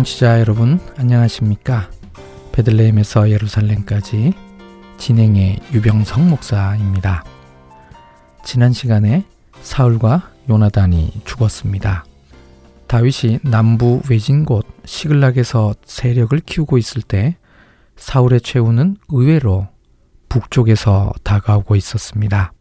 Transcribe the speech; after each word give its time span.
청취자 0.00 0.40
여러분 0.40 0.80
안녕하십니까? 0.96 1.90
베들레헴에서 2.52 3.28
예루살렘까지 3.28 4.32
진행의 4.96 5.58
유병성 5.74 6.30
목사입니다. 6.30 7.22
지난 8.42 8.72
시간에 8.72 9.26
사울과 9.60 10.30
요나단이 10.48 11.20
죽었습니다. 11.26 12.06
다윗이 12.86 13.40
남부 13.42 14.00
외진 14.08 14.46
곳 14.46 14.66
시글락에서 14.86 15.74
세력을 15.84 16.38
키우고 16.40 16.78
있을 16.78 17.02
때 17.02 17.36
사울의 17.96 18.40
최후는 18.40 18.96
의외로 19.10 19.68
북쪽에서 20.30 21.12
다가오고 21.24 21.76
있었습니다. 21.76 22.52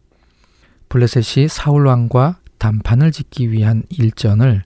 블레셋이 0.89 1.47
사울 1.47 1.87
왕과 1.87 2.39
단판을 2.57 3.13
짓기 3.13 3.51
위한 3.51 3.83
일전을 3.89 4.63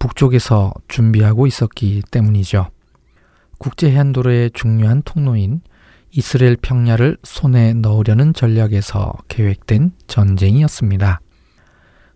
북쪽에서 0.00 0.72
준비하고 0.88 1.46
있었기 1.46 2.02
때문이죠. 2.10 2.68
국제 3.58 3.90
해안도로의 3.92 4.50
중요한 4.52 5.02
통로인 5.04 5.60
이스라엘 6.10 6.56
평야를 6.56 7.18
손에 7.22 7.74
넣으려는 7.74 8.34
전략에서 8.34 9.12
계획된 9.28 9.92
전쟁이었습니다. 10.08 11.20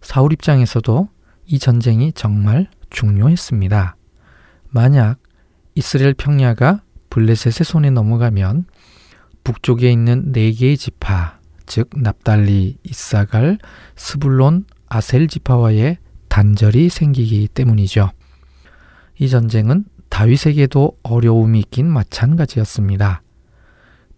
사울 0.00 0.32
입장에서도 0.32 1.08
이 1.46 1.58
전쟁이 1.58 2.12
정말 2.12 2.68
중요했습니다. 2.90 3.96
만약 4.70 5.18
이스라엘 5.74 6.14
평야가 6.14 6.82
블레셋의 7.10 7.64
손에 7.64 7.90
넘어가면 7.90 8.64
북쪽에 9.44 9.92
있는 9.92 10.32
네 10.32 10.50
개의 10.52 10.78
지파, 10.78 11.38
즉 11.66 11.90
납달리, 11.94 12.78
이사갈, 12.82 13.58
스불론, 13.94 14.64
아셀 14.88 15.28
지파와의 15.28 15.98
단절이 16.34 16.88
생기기 16.88 17.46
때문이죠. 17.46 18.10
이 19.20 19.28
전쟁은 19.28 19.84
다윗에게도 20.08 20.98
어려움이 21.04 21.60
있긴 21.60 21.86
마찬가지였습니다. 21.86 23.22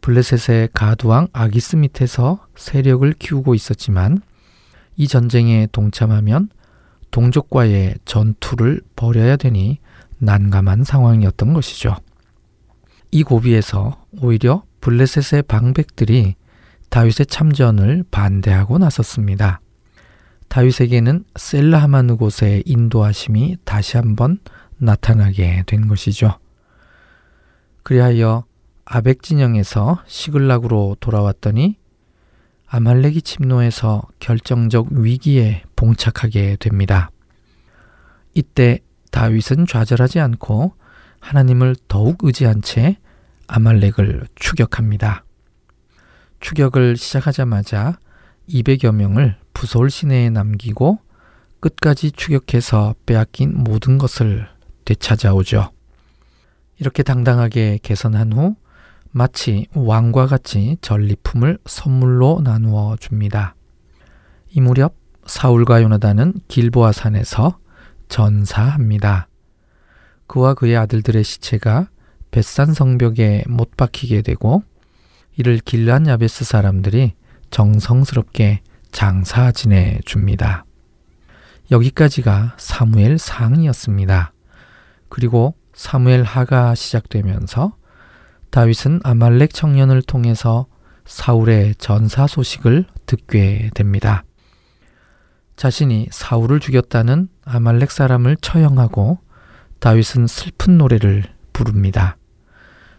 블레셋의 0.01 0.71
가두왕 0.73 1.29
아기스 1.35 1.77
밑에서 1.77 2.47
세력을 2.57 3.13
키우고 3.19 3.55
있었지만 3.55 4.23
이 4.97 5.09
전쟁에 5.09 5.69
동참하면 5.71 6.49
동족과의 7.11 7.97
전투를 8.07 8.81
벌여야 8.97 9.37
되니 9.37 9.79
난감한 10.17 10.85
상황이었던 10.85 11.53
것이죠. 11.53 11.97
이 13.11 13.25
고비에서 13.25 14.03
오히려 14.23 14.63
블레셋의 14.81 15.43
방백들이 15.43 16.35
다윗의 16.89 17.27
참전을 17.27 18.07
반대하고 18.11 18.79
나섰습니다. 18.79 19.61
다윗에게는 20.49 21.25
셀라하마느 21.37 22.17
곳의 22.17 22.63
인도하심이 22.67 23.59
다시 23.65 23.97
한번 23.97 24.39
나타나게 24.79 25.65
된 25.67 25.89
것이죠. 25.89 26.39
그리하여 27.83 28.45
아벡 28.85 29.23
진영에서 29.23 30.03
시글락으로 30.07 30.97
돌아왔더니 31.01 31.77
아말렉이 32.69 33.23
침노해서 33.23 34.03
결정적 34.19 34.89
위기에 34.93 35.63
봉착하게 35.77 36.57
됩니다. 36.57 37.11
이때 38.35 38.81
다윗은 39.13 39.67
좌절하지 39.67 40.21
않고 40.21 40.75
하나님을 41.21 41.77
더욱 41.89 42.19
의지한 42.23 42.63
채 42.63 42.99
아말렉을 43.47 44.27
추격합니다. 44.35 45.25
추격을 46.41 46.97
시작하자마자 46.97 47.99
200여 48.49 48.95
명을 48.95 49.37
부솔 49.57 49.89
시내에 49.89 50.29
남기고 50.29 50.99
끝까지 51.61 52.13
추격해서 52.13 52.95
빼앗긴 53.07 53.55
모든 53.57 53.97
것을 53.97 54.47
되찾아오죠. 54.85 55.71
이렇게 56.79 57.03
당당하게 57.03 57.79
개선한 57.83 58.35
후 58.35 58.57
마치 59.13 59.67
왕과 59.73 60.27
같이 60.27 60.77
전리품을 60.83 61.57
선물로 61.65 62.43
나누어 62.45 62.97
줍니다. 63.01 63.55
이 64.51 64.61
무렵 64.61 64.95
사울과 65.25 65.83
요나단은 65.83 66.35
길보아 66.49 66.93
산에서 66.93 67.59
전사합니다. 68.11 69.27
그와 70.27 70.53
그의 70.53 70.77
아들들의 70.77 71.25
시체가 71.25 71.89
벳산 72.31 72.75
성벽에 72.75 73.45
못 73.49 73.75
박히게 73.79 74.21
되고 74.21 74.63
이를 75.39 75.61
길란 75.61 76.07
야베스 76.09 76.45
사람들이 76.45 77.15
정성스럽게 77.51 78.61
장사 78.97 79.53
지내 79.53 80.01
줍니다. 80.07 80.65
여기까지가 81.71 82.55
사무엘 82.57 83.19
상이었습니다. 83.19 84.33
그리고 85.11 85.55
사무엘 85.75 86.23
하가 86.23 86.75
시작되면서 86.75 87.77
다윗은 88.49 89.01
아말렉 89.05 89.53
청년을 89.53 90.01
통해서 90.01 90.65
사울의 91.05 91.75
전사 91.75 92.27
소식을 92.27 92.87
듣게 93.05 93.69
됩니다. 93.75 94.25
자신이 95.57 96.09
사울을 96.11 96.59
죽였다는 96.59 97.29
아말렉 97.45 97.91
사람을 97.91 98.39
처형하고 98.41 99.19
다윗은 99.79 100.27
슬픈 100.27 100.79
노래를 100.79 101.25
부릅니다. 101.53 102.17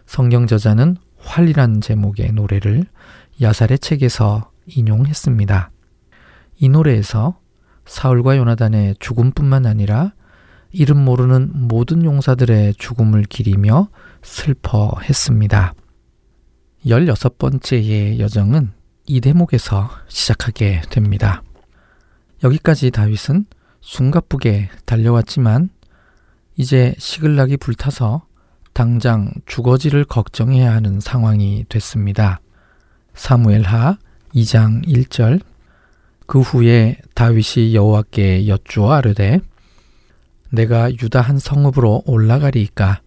성경 0.06 0.46
저자는 0.46 0.96
활이란 1.18 1.80
제목의 1.80 2.34
노래를 2.34 2.84
야살의 3.42 3.80
책에서 3.80 4.52
인용했습니다. 4.66 5.72
이 6.58 6.68
노래에서 6.68 7.38
사울과 7.86 8.36
요나단의 8.36 8.96
죽음뿐만 8.98 9.66
아니라 9.66 10.12
이름 10.70 11.04
모르는 11.04 11.50
모든 11.54 12.04
용사들의 12.04 12.74
죽음을 12.74 13.22
기리며 13.22 13.88
슬퍼했습니다. 14.22 15.74
16번째의 16.84 18.18
여정은 18.18 18.72
이 19.06 19.20
대목에서 19.20 19.88
시작하게 20.08 20.82
됩니다. 20.90 21.42
여기까지 22.44 22.90
다윗은 22.90 23.46
숨가쁘게 23.80 24.68
달려왔지만 24.84 25.70
이제 26.56 26.94
시글락이 26.98 27.56
불타서 27.56 28.26
당장 28.74 29.30
주거지를 29.46 30.04
걱정해야 30.04 30.72
하는 30.72 31.00
상황이 31.00 31.64
됐습니다. 31.68 32.40
사무엘하 33.14 33.98
2장 34.34 34.86
1절 34.86 35.40
그 36.28 36.40
후에 36.40 36.98
다윗이 37.14 37.74
여호와께 37.74 38.48
여쭈어 38.48 38.92
아뢰되 38.92 39.40
내가 40.50 40.92
유다 40.92 41.22
한 41.22 41.38
성읍으로 41.38 42.02
올라가리이까 42.04 43.00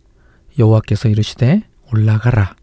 여호와께서 0.57 1.07
이르시되 1.07 1.61
올라가라 1.93 2.55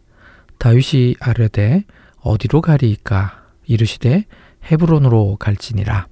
다윗이 0.58 1.14
아뢰되 1.20 1.84
어디로 2.22 2.60
가리이까 2.60 3.44
이르시되 3.66 4.24
헤브론으로 4.68 5.36
갈지니라 5.36 6.08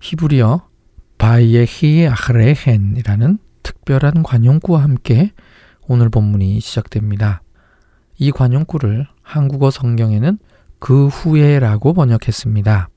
히브리어 0.00 0.66
바이에히 1.18 2.06
아흐레헨이라는 2.06 3.38
특별한 3.62 4.22
관용구와 4.22 4.82
함께 4.82 5.32
오늘 5.86 6.08
본문이 6.08 6.60
시작됩니다. 6.60 7.42
이 8.16 8.30
관용구를 8.30 9.06
한국어 9.20 9.70
성경에는 9.70 10.38
그 10.78 11.08
후에라고 11.08 11.92
번역했습니다. 11.92 12.88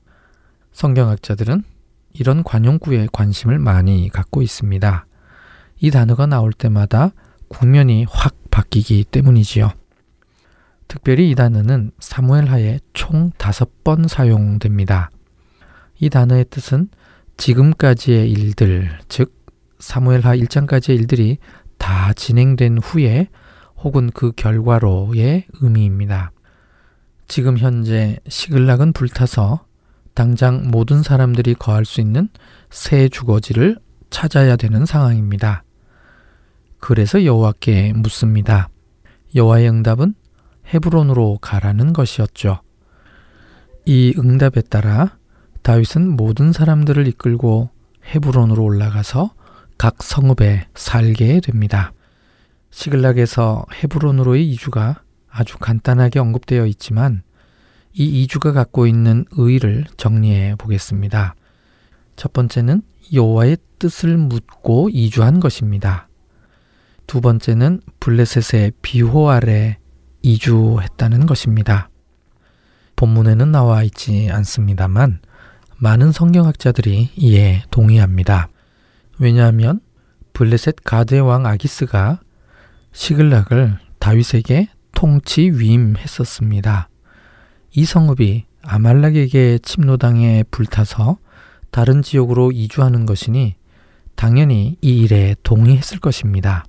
성경학자들은 0.72 1.64
이런 2.12 2.42
관용구에 2.42 3.08
관심을 3.12 3.58
많이 3.58 4.08
갖고 4.08 4.42
있습니다. 4.42 5.06
이 5.80 5.90
단어가 5.90 6.26
나올 6.26 6.52
때마다 6.52 7.12
국면이 7.48 8.06
확 8.08 8.34
바뀌기 8.50 9.04
때문이지요. 9.04 9.72
특별히 10.88 11.30
이 11.30 11.34
단어는 11.34 11.92
사무엘 11.98 12.50
하에 12.50 12.78
총 12.92 13.30
다섯 13.38 13.82
번 13.82 14.06
사용됩니다. 14.08 15.10
이 15.98 16.10
단어의 16.10 16.46
뜻은 16.50 16.88
지금까지의 17.36 18.30
일들, 18.30 18.98
즉 19.08 19.34
사무엘 19.78 20.20
하 20.20 20.36
1장까지의 20.36 20.96
일들이 20.96 21.38
다 21.78 22.12
진행된 22.12 22.78
후에 22.78 23.28
혹은 23.78 24.10
그 24.12 24.32
결과로의 24.32 25.46
의미입니다. 25.60 26.30
지금 27.26 27.58
현재 27.58 28.18
시글락은 28.28 28.92
불타서 28.92 29.64
당장 30.14 30.70
모든 30.70 31.02
사람들이 31.02 31.54
거할 31.54 31.84
수 31.84 32.00
있는 32.00 32.28
새 32.70 33.08
주거지를 33.08 33.78
찾아야 34.10 34.56
되는 34.56 34.84
상황입니다. 34.84 35.64
그래서 36.78 37.24
여호와께 37.24 37.92
묻습니다. 37.94 38.68
여호와의 39.34 39.68
응답은 39.68 40.14
헤브론으로 40.72 41.38
가라는 41.40 41.92
것이었죠. 41.92 42.60
이 43.86 44.14
응답에 44.18 44.62
따라 44.62 45.16
다윗은 45.62 46.16
모든 46.16 46.52
사람들을 46.52 47.06
이끌고 47.08 47.70
헤브론으로 48.06 48.62
올라가서 48.62 49.32
각 49.78 50.02
성읍에 50.02 50.68
살게 50.74 51.40
됩니다. 51.40 51.92
시글락에서 52.70 53.64
헤브론으로의 53.74 54.48
이주가 54.50 55.02
아주 55.30 55.58
간단하게 55.58 56.18
언급되어 56.18 56.66
있지만 56.66 57.22
이 57.94 58.22
이주가 58.22 58.52
갖고 58.52 58.86
있는 58.86 59.24
의의를 59.32 59.84
정리해 59.96 60.54
보겠습니다. 60.56 61.34
첫 62.16 62.32
번째는 62.32 62.82
여호와의 63.12 63.58
뜻을 63.78 64.16
묻고 64.16 64.88
이주한 64.90 65.40
것입니다. 65.40 66.08
두 67.06 67.20
번째는 67.20 67.80
블레셋의 68.00 68.72
비호 68.80 69.30
아래 69.30 69.78
이주했다는 70.22 71.26
것입니다. 71.26 71.90
본문에는 72.96 73.50
나와 73.50 73.82
있지 73.82 74.28
않습니다만 74.30 75.20
많은 75.78 76.12
성경학자들이 76.12 77.10
이에 77.16 77.62
동의합니다. 77.70 78.48
왜냐하면 79.18 79.80
블레셋 80.32 80.76
가드의 80.84 81.20
왕 81.20 81.44
아기스가 81.44 82.20
시글락을 82.92 83.78
다윗에게 83.98 84.68
통치 84.94 85.50
위임했었습니다. 85.50 86.88
이 87.74 87.84
성읍이 87.84 88.44
아말락에게 88.62 89.58
침노당해 89.62 90.44
불타서 90.50 91.16
다른 91.70 92.02
지역으로 92.02 92.52
이주하는 92.52 93.06
것이니 93.06 93.54
당연히 94.14 94.76
이 94.82 95.00
일에 95.00 95.34
동의했을 95.42 95.98
것입니다. 95.98 96.64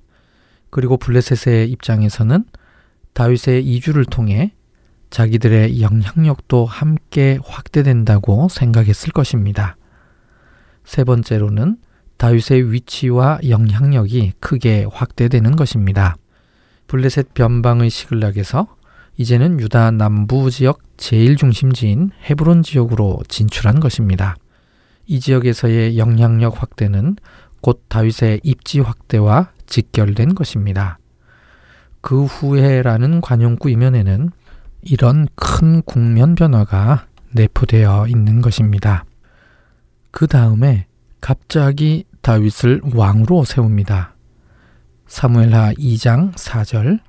그리고 0.70 0.96
블레셋의 0.96 1.70
입장에서는 1.70 2.44
다윗의 3.12 3.66
이주를 3.66 4.06
통해 4.06 4.54
자기들의 5.10 5.80
영향력도 5.82 6.64
함께 6.64 7.38
확대된다고 7.44 8.48
생각했을 8.48 9.12
것입니다. 9.12 9.76
세 10.84 11.04
번째로는 11.04 11.76
다윗의 12.16 12.72
위치와 12.72 13.40
영향력이 13.46 14.32
크게 14.40 14.86
확대되는 14.90 15.54
것입니다. 15.54 16.16
블레셋 16.86 17.34
변방의 17.34 17.90
시글락에서 17.90 18.74
이제는 19.16 19.60
유다 19.60 19.92
남부 19.92 20.50
지역 20.50 20.83
제일 20.96 21.36
중심지인 21.36 22.10
헤브론 22.28 22.62
지역으로 22.62 23.22
진출한 23.28 23.80
것입니다. 23.80 24.36
이 25.06 25.20
지역에서의 25.20 25.98
영향력 25.98 26.62
확대는 26.62 27.16
곧 27.60 27.84
다윗의 27.88 28.40
입지 28.42 28.80
확대와 28.80 29.50
직결된 29.66 30.34
것입니다. 30.34 30.98
그 32.00 32.24
후에라는 32.24 33.20
관용구 33.20 33.70
이면에는 33.70 34.30
이런 34.82 35.26
큰 35.34 35.82
국면 35.82 36.34
변화가 36.34 37.06
내포되어 37.32 38.06
있는 38.08 38.42
것입니다. 38.42 39.04
그 40.10 40.26
다음에 40.26 40.86
갑자기 41.20 42.04
다윗을 42.20 42.82
왕으로 42.94 43.44
세웁니다. 43.44 44.14
사무엘하 45.06 45.72
2장 45.74 46.34
4절 46.34 47.00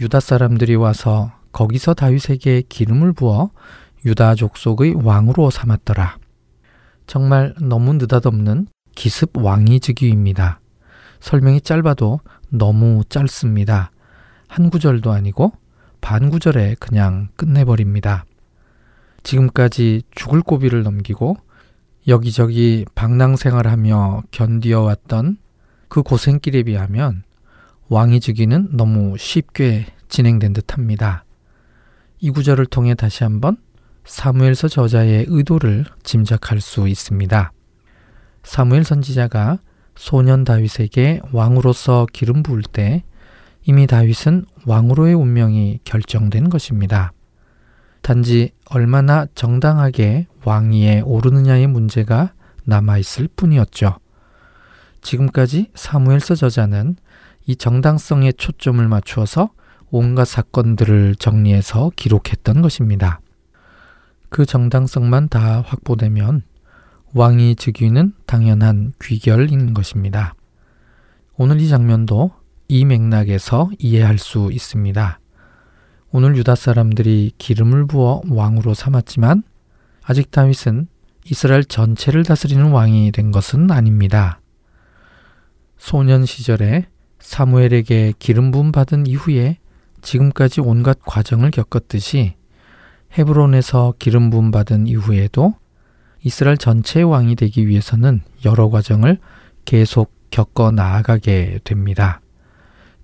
유다 0.00 0.20
사람들이 0.20 0.74
와서 0.74 1.32
거기서 1.52 1.94
다윗에게 1.94 2.62
기름을 2.68 3.12
부어 3.12 3.50
유다 4.04 4.34
족속의 4.34 4.94
왕으로 5.04 5.50
삼았더라. 5.50 6.18
정말 7.06 7.54
너무 7.60 7.92
느닷없는 7.94 8.66
기습 8.94 9.36
왕위직위입니다. 9.36 10.60
설명이 11.20 11.60
짧아도 11.60 12.20
너무 12.48 13.02
짧습니다. 13.08 13.90
한 14.48 14.70
구절도 14.70 15.12
아니고 15.12 15.52
반 16.00 16.30
구절에 16.30 16.74
그냥 16.80 17.28
끝내버립니다. 17.36 18.24
지금까지 19.22 20.02
죽을 20.14 20.42
고비를 20.42 20.82
넘기고 20.82 21.36
여기저기 22.08 22.84
방랑 22.94 23.36
생활하며 23.36 24.24
견디어왔던 24.32 25.38
그 25.88 26.02
고생길에 26.02 26.64
비하면 26.64 27.22
왕위직위는 27.88 28.76
너무 28.76 29.16
쉽게 29.16 29.86
진행된 30.08 30.52
듯합니다. 30.54 31.24
이 32.24 32.30
구절을 32.30 32.66
통해 32.66 32.94
다시 32.94 33.24
한번 33.24 33.56
사무엘서 34.04 34.68
저자의 34.68 35.26
의도를 35.26 35.84
짐작할 36.04 36.60
수 36.60 36.86
있습니다. 36.86 37.52
사무엘 38.44 38.84
선지자가 38.84 39.58
소년 39.96 40.44
다윗에게 40.44 41.20
왕으로서 41.32 42.06
기름 42.12 42.44
부을 42.44 42.62
때 42.62 43.02
이미 43.64 43.88
다윗은 43.88 44.46
왕으로의 44.66 45.14
운명이 45.14 45.80
결정된 45.82 46.48
것입니다. 46.48 47.12
단지 48.02 48.52
얼마나 48.70 49.26
정당하게 49.34 50.28
왕위에 50.44 51.00
오르느냐의 51.00 51.66
문제가 51.66 52.34
남아있을 52.64 53.30
뿐이었죠. 53.34 53.96
지금까지 55.00 55.72
사무엘서 55.74 56.36
저자는 56.36 56.94
이 57.46 57.56
정당성에 57.56 58.30
초점을 58.30 58.86
맞추어서 58.86 59.50
온갖 59.94 60.24
사건들을 60.24 61.16
정리해서 61.16 61.92
기록했던 61.96 62.62
것입니다. 62.62 63.20
그 64.30 64.46
정당성만 64.46 65.28
다 65.28 65.60
확보되면 65.66 66.44
왕위 67.12 67.56
즉위는 67.56 68.14
당연한 68.24 68.94
귀결인 69.02 69.74
것입니다. 69.74 70.34
오늘 71.36 71.60
이 71.60 71.68
장면도 71.68 72.30
이 72.68 72.86
맥락에서 72.86 73.70
이해할 73.78 74.16
수 74.16 74.48
있습니다. 74.50 75.20
오늘 76.10 76.36
유다 76.38 76.54
사람들이 76.54 77.32
기름을 77.36 77.86
부어 77.86 78.22
왕으로 78.30 78.72
삼았지만 78.72 79.42
아직 80.02 80.30
다윗은 80.30 80.88
이스라엘 81.26 81.66
전체를 81.66 82.24
다스리는 82.24 82.70
왕이 82.70 83.12
된 83.12 83.30
것은 83.30 83.70
아닙니다. 83.70 84.40
소년 85.76 86.24
시절에 86.24 86.86
사무엘에게 87.20 88.14
기름 88.18 88.50
부음 88.50 88.72
받은 88.72 89.06
이후에 89.06 89.58
지금까지 90.02 90.60
온갖 90.60 90.98
과정을 91.04 91.50
겪었듯이 91.50 92.34
헤브론에서 93.16 93.94
기름 93.98 94.30
부음 94.30 94.50
받은 94.50 94.86
이후에도 94.86 95.54
이스라엘 96.22 96.56
전체의 96.56 97.04
왕이 97.04 97.36
되기 97.36 97.66
위해서는 97.66 98.20
여러 98.44 98.68
과정을 98.68 99.18
계속 99.64 100.12
겪어 100.30 100.70
나아가게 100.70 101.60
됩니다. 101.64 102.20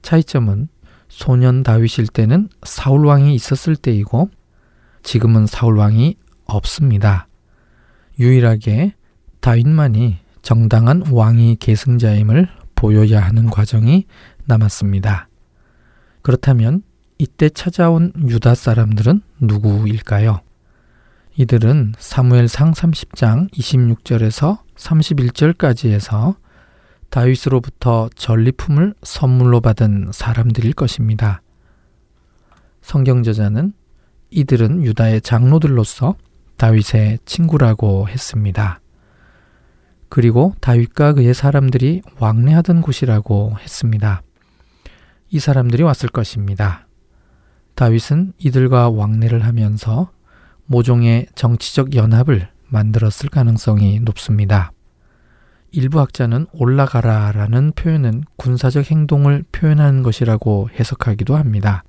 차이점은 0.03 0.69
소년 1.09 1.63
다윗일 1.63 2.09
때는 2.09 2.49
사울 2.63 3.07
왕이 3.07 3.35
있었을 3.35 3.77
때이고 3.77 4.31
지금은 5.03 5.47
사울 5.47 5.79
왕이 5.79 6.17
없습니다. 6.45 7.29
유일하게 8.19 8.95
다윗만이 9.41 10.19
정당한 10.43 11.03
왕이 11.11 11.57
계승자임을 11.57 12.49
보여야 12.75 13.21
하는 13.21 13.51
과정이 13.51 14.07
남았습니다. 14.47 15.29
그렇다면 16.23 16.83
이때 17.19 17.49
찾아온 17.49 18.13
유다 18.17 18.55
사람들은 18.55 19.23
누구일까요? 19.41 20.41
이들은 21.37 21.95
사무엘상 21.99 22.73
30장 22.73 23.51
26절에서 23.53 24.59
31절까지 24.77 25.91
해서 25.91 26.37
다윗으로부터 27.11 28.09
전리품을 28.15 28.95
선물로 29.03 29.61
받은 29.61 30.11
사람들일 30.13 30.75
것입니다. 30.75 31.43
성경 32.83 33.25
저자는 33.25 33.73
이들은 34.31 34.85
유다의 34.85 35.23
장로들로서 35.23 36.17
다윗의 36.57 37.21
친구라고 37.25 38.09
했습니다. 38.09 38.81
그리고 40.09 40.55
다윗과 40.61 41.15
그의 41.15 41.35
사람들이 41.35 42.03
왕래하던 42.19 42.83
곳이라고 42.83 43.57
했습니다. 43.61 44.23
이 45.31 45.39
사람들이 45.39 45.83
왔을 45.83 46.09
것입니다. 46.09 46.88
다윗은 47.79 48.33
이들과 48.39 48.91
왕래를 48.91 49.45
하면서 49.45 50.11
모종의 50.67 51.29
정치적 51.37 51.95
연합을 51.95 52.49
만들었을 52.67 53.29
가능성이 53.31 54.01
높습니다. 54.01 54.73
일부 55.71 56.01
학자는 56.01 56.49
올라가라 56.53 57.31
라는 57.31 57.71
표현은 57.77 58.25
군사적 58.35 58.91
행동을 58.91 59.45
표현하는 59.53 60.03
것이라고 60.03 60.71
해석하기도 60.75 61.37
합니다. 61.37 61.85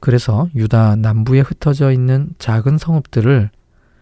그래서 0.00 0.48
유다 0.56 0.96
남부에 0.96 1.38
흩어져 1.38 1.92
있는 1.92 2.30
작은 2.38 2.76
성읍들을 2.76 3.50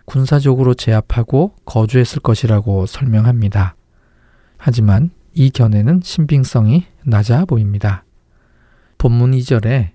군사적으로 0.07 0.73
제압하고 0.73 1.55
거주했을 1.67 2.21
것이라고 2.21 2.87
설명합니다. 2.87 3.77
하지만 4.57 5.11
이 5.35 5.51
견해는 5.51 6.01
신빙성이 6.03 6.87
낮아 7.05 7.45
보입니다. 7.45 8.05
본문 8.97 9.33
2절에 9.33 9.94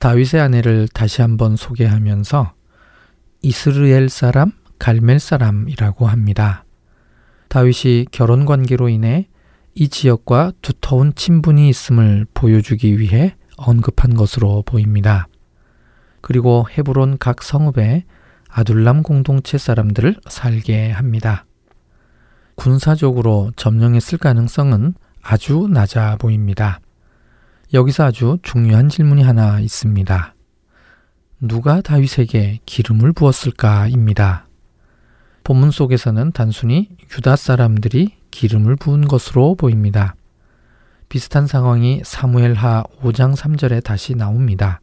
다윗의 0.00 0.40
아내를 0.40 0.88
다시 0.88 1.20
한번 1.20 1.56
소개하면서 1.56 2.54
이스르엘 3.42 4.08
사람, 4.08 4.52
갈멜 4.78 5.18
사람이라고 5.18 6.06
합니다. 6.06 6.64
다윗이 7.48 8.06
결혼 8.10 8.46
관계로 8.46 8.88
인해 8.88 9.28
이 9.74 9.88
지역과 9.88 10.52
두터운 10.62 11.14
친분이 11.14 11.68
있음을 11.68 12.26
보여주기 12.32 12.98
위해 12.98 13.36
언급한 13.58 14.14
것으로 14.14 14.62
보입니다. 14.62 15.28
그리고 16.22 16.66
헤브론 16.70 17.18
각 17.18 17.42
성읍에 17.42 18.06
아둘람 18.48 19.02
공동체 19.02 19.58
사람들을 19.58 20.16
살게 20.30 20.92
합니다. 20.92 21.44
군사적으로 22.54 23.52
점령했을 23.54 24.16
가능성은 24.16 24.94
아주 25.20 25.68
낮아 25.70 26.16
보입니다. 26.16 26.80
여기서 27.72 28.04
아주 28.04 28.38
중요한 28.42 28.88
질문이 28.88 29.22
하나 29.22 29.60
있습니다. 29.60 30.34
누가 31.40 31.80
다윗에게 31.80 32.58
기름을 32.66 33.12
부었을까입니다. 33.12 34.48
본문 35.44 35.70
속에서는 35.70 36.32
단순히 36.32 36.88
유다 37.16 37.36
사람들이 37.36 38.16
기름을 38.32 38.76
부은 38.76 39.06
것으로 39.06 39.54
보입니다. 39.54 40.16
비슷한 41.08 41.46
상황이 41.46 42.02
사무엘하 42.04 42.84
5장 43.02 43.36
3절에 43.36 43.82
다시 43.84 44.14
나옵니다. 44.14 44.80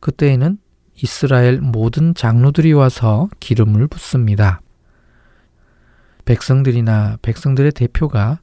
그때에는 0.00 0.58
이스라엘 1.02 1.60
모든 1.60 2.14
장로들이 2.14 2.72
와서 2.72 3.28
기름을 3.40 3.88
붓습니다. 3.88 4.60
백성들이나 6.24 7.18
백성들의 7.22 7.72
대표가 7.72 8.38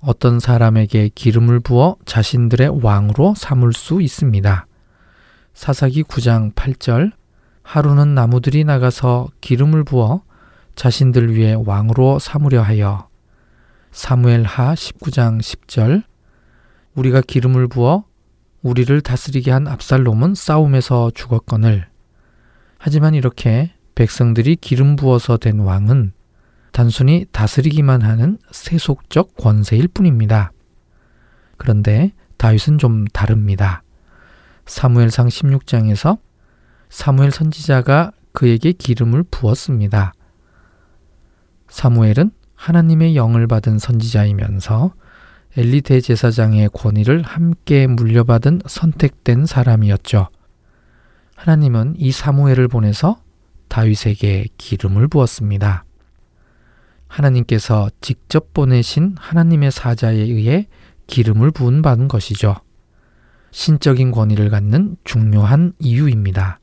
어떤 0.00 0.40
사람에게 0.40 1.10
기름을 1.14 1.60
부어 1.60 1.96
자신들의 2.04 2.82
왕으로 2.82 3.34
삼을 3.36 3.72
수 3.72 4.00
있습니다. 4.02 4.66
사사기 5.54 6.02
9장 6.04 6.54
8절. 6.54 7.12
하루는 7.62 8.14
나무들이 8.14 8.62
나가서 8.64 9.28
기름을 9.40 9.84
부어 9.84 10.22
자신들 10.76 11.34
위해 11.34 11.54
왕으로 11.54 12.18
삼으려 12.18 12.62
하여. 12.62 13.08
사무엘 13.90 14.44
하 14.44 14.74
19장 14.74 15.40
10절. 15.40 16.04
우리가 16.94 17.22
기름을 17.22 17.66
부어 17.68 18.04
우리를 18.62 19.00
다스리게 19.00 19.50
한 19.50 19.66
압살롬은 19.66 20.34
싸움에서 20.34 21.10
죽었거늘. 21.14 21.88
하지만 22.78 23.14
이렇게 23.14 23.72
백성들이 23.94 24.56
기름 24.56 24.96
부어서 24.96 25.38
된 25.38 25.60
왕은 25.60 26.12
단순히 26.76 27.24
다스리기만 27.32 28.02
하는 28.02 28.36
세속적 28.50 29.38
권세일 29.38 29.88
뿐입니다. 29.88 30.52
그런데 31.56 32.12
다윗은 32.36 32.76
좀 32.76 33.06
다릅니다. 33.06 33.82
사무엘상 34.66 35.28
16장에서 35.28 36.18
사무엘 36.90 37.30
선지자가 37.30 38.12
그에게 38.32 38.72
기름을 38.72 39.22
부었습니다. 39.30 40.12
사무엘은 41.70 42.32
하나님의 42.56 43.16
영을 43.16 43.46
받은 43.46 43.78
선지자이면서 43.78 44.92
엘리 45.56 45.80
대제사장의 45.80 46.68
권위를 46.74 47.22
함께 47.22 47.86
물려받은 47.86 48.60
선택된 48.66 49.46
사람이었죠. 49.46 50.28
하나님은 51.36 51.94
이 51.96 52.12
사무엘을 52.12 52.68
보내서 52.68 53.22
다윗에게 53.68 54.48
기름을 54.58 55.08
부었습니다. 55.08 55.85
하나님께서 57.08 57.90
직접 58.00 58.52
보내신 58.52 59.16
하나님의 59.18 59.70
사자에 59.70 60.16
의해 60.16 60.68
기름을 61.06 61.50
부은 61.50 61.82
받은 61.82 62.08
것이죠. 62.08 62.56
신적인 63.50 64.10
권위를 64.10 64.50
갖는 64.50 64.96
중요한 65.04 65.72
이유입니다. 65.78 66.60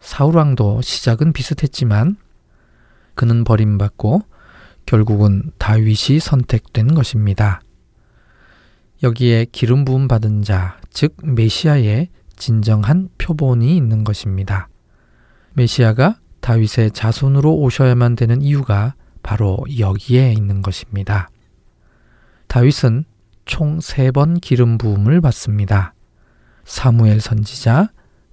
사울왕도 0.00 0.82
시작은 0.82 1.32
비슷했지만 1.32 2.16
그는 3.14 3.44
버림받고 3.44 4.22
결국은 4.86 5.50
다윗이 5.58 6.20
선택된 6.20 6.94
것입니다. 6.94 7.60
여기에 9.02 9.46
기름 9.52 9.84
부음 9.84 10.08
받은 10.08 10.42
자, 10.42 10.80
즉 10.90 11.14
메시아의 11.22 12.08
진정한 12.36 13.08
표본이 13.18 13.76
있는 13.76 14.04
것입니다. 14.04 14.68
메시아가 15.54 16.18
다윗의 16.40 16.92
자손으로 16.92 17.56
오셔야만 17.56 18.16
되는 18.16 18.40
이유가 18.42 18.94
바로 19.28 19.58
여기에 19.78 20.32
있는 20.32 20.62
것입니다. 20.62 21.28
다윗은 22.46 23.04
총 23.44 23.76
세 23.82 24.10
번 24.10 24.40
기름 24.40 24.78
부음을 24.78 25.20
받습니다. 25.20 25.92
사무엘 26.64 27.20
선지자, 27.20 27.90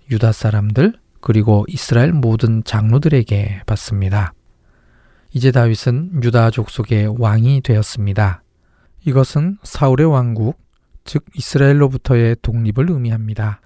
유다 0.09 0.31
사람들, 0.31 0.93
그리고 1.19 1.65
이스라엘 1.67 2.13
모든 2.13 2.63
장로들에게 2.63 3.63
받습니다. 3.65 4.33
이제 5.33 5.51
다윗은 5.51 6.23
유다 6.23 6.51
족속의 6.51 7.15
왕이 7.19 7.59
되었습니다. 7.59 8.41
이것은 9.05 9.57
사울의 9.63 10.09
왕국, 10.09 10.57
즉 11.03 11.25
이스라엘로부터의 11.35 12.37
독립을 12.41 12.89
의미합니다. 12.89 13.59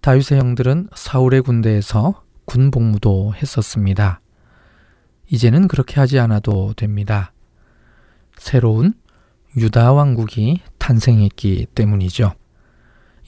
다윗의 0.00 0.38
형들은 0.38 0.90
사울의 0.94 1.42
군대에서 1.42 2.22
군 2.44 2.70
복무도 2.70 3.34
했었습니다. 3.34 4.20
이제는 5.28 5.68
그렇게 5.68 6.00
하지 6.00 6.18
않아도 6.18 6.72
됩니다. 6.74 7.32
새로운 8.38 8.94
유다 9.56 9.92
왕국이 9.92 10.60
탄생했기 10.78 11.66
때문이죠. 11.74 12.34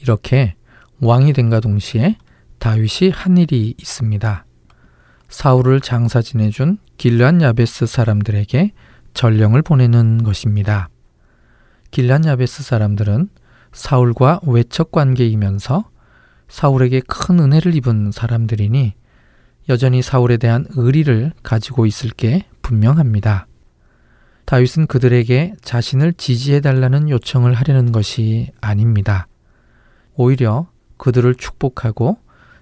이렇게 0.00 0.54
왕이 1.00 1.32
된가 1.32 1.60
동시에 1.60 2.16
다윗이 2.58 3.10
한 3.12 3.38
일이 3.38 3.74
있습니다. 3.78 4.44
사울을 5.28 5.80
장사 5.80 6.22
지내준 6.22 6.78
길란 6.96 7.42
야베스 7.42 7.86
사람들에게 7.86 8.72
전령을 9.14 9.62
보내는 9.62 10.22
것입니다. 10.22 10.88
길란 11.90 12.24
야베스 12.24 12.62
사람들은 12.62 13.28
사울과 13.72 14.40
외척 14.44 14.92
관계이면서 14.92 15.88
사울에게 16.48 17.00
큰 17.06 17.40
은혜를 17.40 17.74
입은 17.74 18.10
사람들이니 18.12 18.94
여전히 19.68 20.02
사울에 20.02 20.36
대한 20.36 20.66
의리를 20.70 21.32
가지고 21.42 21.86
있을 21.86 22.10
게 22.10 22.46
분명합니다. 22.62 23.46
다윗은 24.46 24.86
그들에게 24.86 25.54
자신을 25.60 26.14
지지해 26.14 26.60
달라는 26.60 27.10
요청을 27.10 27.52
하려는 27.52 27.92
것이 27.92 28.50
아닙니다. 28.62 29.28
오히려 30.14 30.68
그들을 30.96 31.34
축복하고 31.34 32.18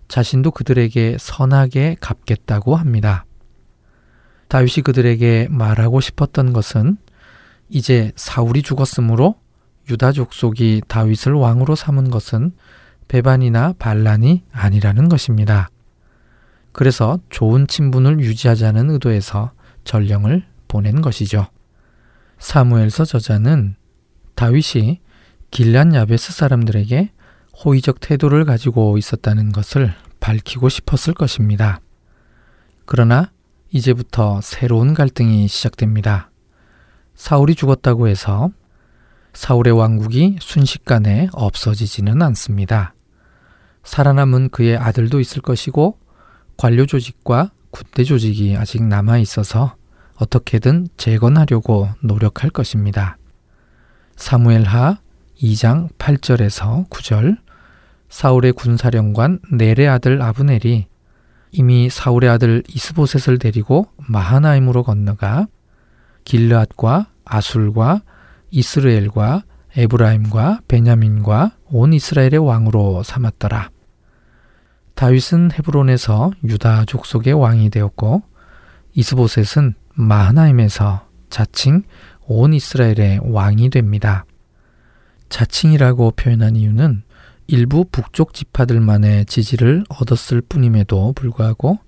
자신도 0.08 0.50
그들에게 0.50 1.16
선하게 1.18 1.96
갚겠다고 2.00 2.74
합니다. 2.74 3.24
다윗이 4.48 4.82
그들에게 4.84 5.48
말하고 5.50 6.00
싶었던 6.00 6.52
것은 6.52 6.96
이제 7.68 8.12
사울이 8.16 8.62
죽었으므로 8.62 9.36
유다 9.88 10.12
족속이 10.12 10.82
다윗을 10.88 11.34
왕으로 11.34 11.76
삼은 11.76 12.10
것은 12.10 12.52
배반이나 13.08 13.74
반란이 13.78 14.42
아니라는 14.52 15.08
것입니다. 15.08 15.68
그래서 16.76 17.18
좋은 17.30 17.66
친분을 17.66 18.20
유지하자는 18.20 18.90
의도에서 18.90 19.52
전령을 19.84 20.44
보낸 20.68 21.00
것이죠. 21.00 21.46
사무엘서 22.38 23.06
저자는 23.06 23.76
다윗이 24.34 25.00
길란 25.50 25.94
야베스 25.94 26.34
사람들에게 26.34 27.12
호의적 27.64 28.00
태도를 28.00 28.44
가지고 28.44 28.98
있었다는 28.98 29.52
것을 29.52 29.94
밝히고 30.20 30.68
싶었을 30.68 31.14
것입니다. 31.14 31.80
그러나 32.84 33.30
이제부터 33.70 34.42
새로운 34.42 34.92
갈등이 34.92 35.48
시작됩니다. 35.48 36.30
사울이 37.14 37.54
죽었다고 37.54 38.06
해서 38.06 38.50
사울의 39.32 39.72
왕국이 39.72 40.36
순식간에 40.42 41.30
없어지지는 41.32 42.20
않습니다. 42.20 42.92
살아남은 43.82 44.50
그의 44.50 44.76
아들도 44.76 45.20
있을 45.20 45.40
것이고 45.40 45.96
관료 46.56 46.86
조직과 46.86 47.50
군대 47.70 48.04
조직이 48.04 48.56
아직 48.56 48.82
남아 48.82 49.18
있어서 49.18 49.76
어떻게든 50.16 50.88
재건하려고 50.96 51.88
노력할 52.00 52.50
것입니다. 52.50 53.18
사무엘하 54.16 54.98
2장 55.42 55.90
8절에서 55.98 56.88
9절 56.88 57.36
사울의 58.08 58.52
군사령관 58.52 59.40
넬의 59.52 59.88
아들 59.88 60.22
아브넬이 60.22 60.86
이미 61.52 61.90
사울의 61.90 62.30
아들 62.30 62.62
이스보셋을 62.68 63.38
데리고 63.38 63.88
마하나임으로 63.96 64.82
건너가 64.82 65.46
길르앗과 66.24 67.08
아술과 67.24 68.02
이스라엘과 68.50 69.42
에브라임과 69.76 70.60
베냐민과 70.68 71.52
온 71.66 71.92
이스라엘의 71.92 72.38
왕으로 72.38 73.02
삼았더라. 73.02 73.70
다윗은 74.96 75.52
헤브론에서 75.52 76.32
유다 76.42 76.86
족속의 76.86 77.34
왕이 77.34 77.68
되었고 77.68 78.22
이스보셋은 78.94 79.74
마하나임에서 79.94 81.06
자칭 81.28 81.82
온 82.26 82.54
이스라엘의 82.54 83.20
왕이 83.22 83.68
됩니다. 83.70 84.24
자칭이라고 85.28 86.12
표현한 86.12 86.56
이유는 86.56 87.02
일부 87.46 87.84
북쪽 87.84 88.32
지파들만의 88.32 89.26
지지를 89.26 89.84
얻었을 89.90 90.40
뿐임에도 90.40 91.12
불구하고 91.12 91.78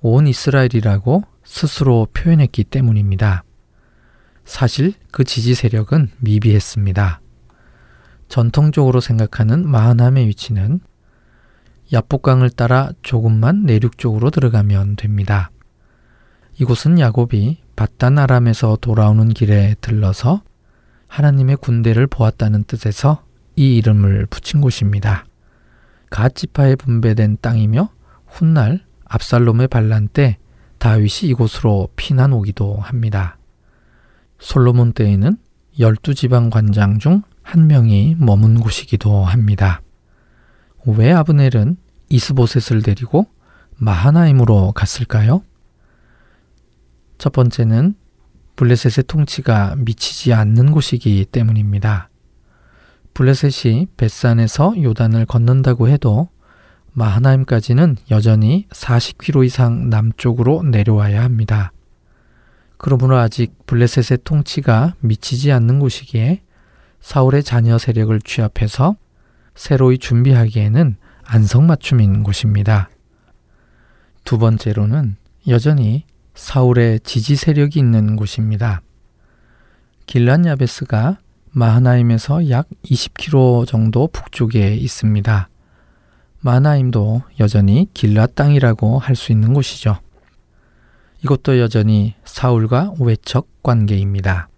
온 0.00 0.26
이스라엘이라고 0.26 1.24
스스로 1.44 2.06
표현했기 2.12 2.64
때문입니다. 2.64 3.44
사실 4.44 4.92
그 5.10 5.24
지지 5.24 5.54
세력은 5.54 6.10
미비했습니다. 6.18 7.20
전통적으로 8.28 9.00
생각하는 9.00 9.66
마하남의 9.66 10.26
위치는 10.28 10.80
야복강을 11.92 12.50
따라 12.50 12.90
조금만 13.02 13.64
내륙 13.64 13.98
쪽으로 13.98 14.30
들어가면 14.30 14.96
됩니다. 14.96 15.50
이곳은 16.58 16.98
야곱이 16.98 17.58
바단 17.76 18.18
아람에서 18.18 18.78
돌아오는 18.80 19.28
길에 19.28 19.74
들러서 19.80 20.42
하나님의 21.08 21.56
군대를 21.56 22.06
보았다는 22.06 22.64
뜻에서 22.64 23.24
이 23.56 23.76
이름을 23.76 24.26
붙인 24.26 24.60
곳입니다. 24.60 25.26
갓 26.10 26.34
지파에 26.34 26.76
분배된 26.76 27.38
땅이며 27.40 27.90
훗날 28.26 28.84
압살롬의 29.04 29.68
반란 29.68 30.08
때 30.08 30.38
다윗이 30.78 31.30
이곳으로 31.30 31.88
피난 31.96 32.32
오기도 32.32 32.76
합니다. 32.76 33.36
솔로몬 34.38 34.92
때에는 34.92 35.36
열두 35.78 36.14
지방 36.14 36.50
관장 36.50 36.98
중 36.98 37.22
한 37.42 37.66
명이 37.66 38.16
머문 38.18 38.60
곳이기도 38.60 39.24
합니다. 39.24 39.82
왜 40.86 41.12
아브넬은 41.12 41.76
이스보셋을 42.08 42.82
데리고 42.82 43.26
마하나임으로 43.76 44.72
갔을까요? 44.72 45.42
첫 47.18 47.32
번째는 47.32 47.94
블레셋의 48.56 49.04
통치가 49.06 49.74
미치지 49.78 50.32
않는 50.32 50.72
곳이기 50.72 51.24
때문입니다. 51.26 52.10
블레셋이 53.14 53.88
벳산에서 53.96 54.74
요단을 54.82 55.26
건넌다고 55.26 55.88
해도 55.88 56.28
마하나임까지는 56.92 57.96
여전히 58.10 58.66
40km 58.70 59.46
이상 59.46 59.88
남쪽으로 59.88 60.62
내려와야 60.62 61.22
합니다. 61.22 61.72
그러므로 62.76 63.16
아직 63.16 63.66
블레셋의 63.66 64.18
통치가 64.24 64.94
미치지 65.00 65.52
않는 65.52 65.78
곳이기에 65.78 66.42
사울의 67.00 67.42
자녀 67.42 67.78
세력을 67.78 68.20
취합해서 68.20 68.96
새로이 69.54 69.98
준비하기에는 69.98 70.96
안성맞춤인 71.24 72.22
곳입니다. 72.22 72.90
두 74.24 74.38
번째로는 74.38 75.16
여전히 75.48 76.04
사울의 76.34 77.00
지지 77.00 77.36
세력이 77.36 77.78
있는 77.78 78.16
곳입니다. 78.16 78.82
길란 80.06 80.46
야베스가 80.46 81.18
마하나임에서 81.50 82.50
약 82.50 82.66
20km 82.84 83.66
정도 83.66 84.08
북쪽에 84.08 84.74
있습니다. 84.74 85.48
마하나임도 86.40 87.22
여전히 87.40 87.88
길라 87.94 88.26
땅이라고 88.26 88.98
할 88.98 89.14
수 89.14 89.32
있는 89.32 89.52
곳이죠. 89.54 89.98
이것도 91.22 91.60
여전히 91.60 92.14
사울과 92.24 92.94
외척 92.98 93.62
관계입니다. 93.62 94.48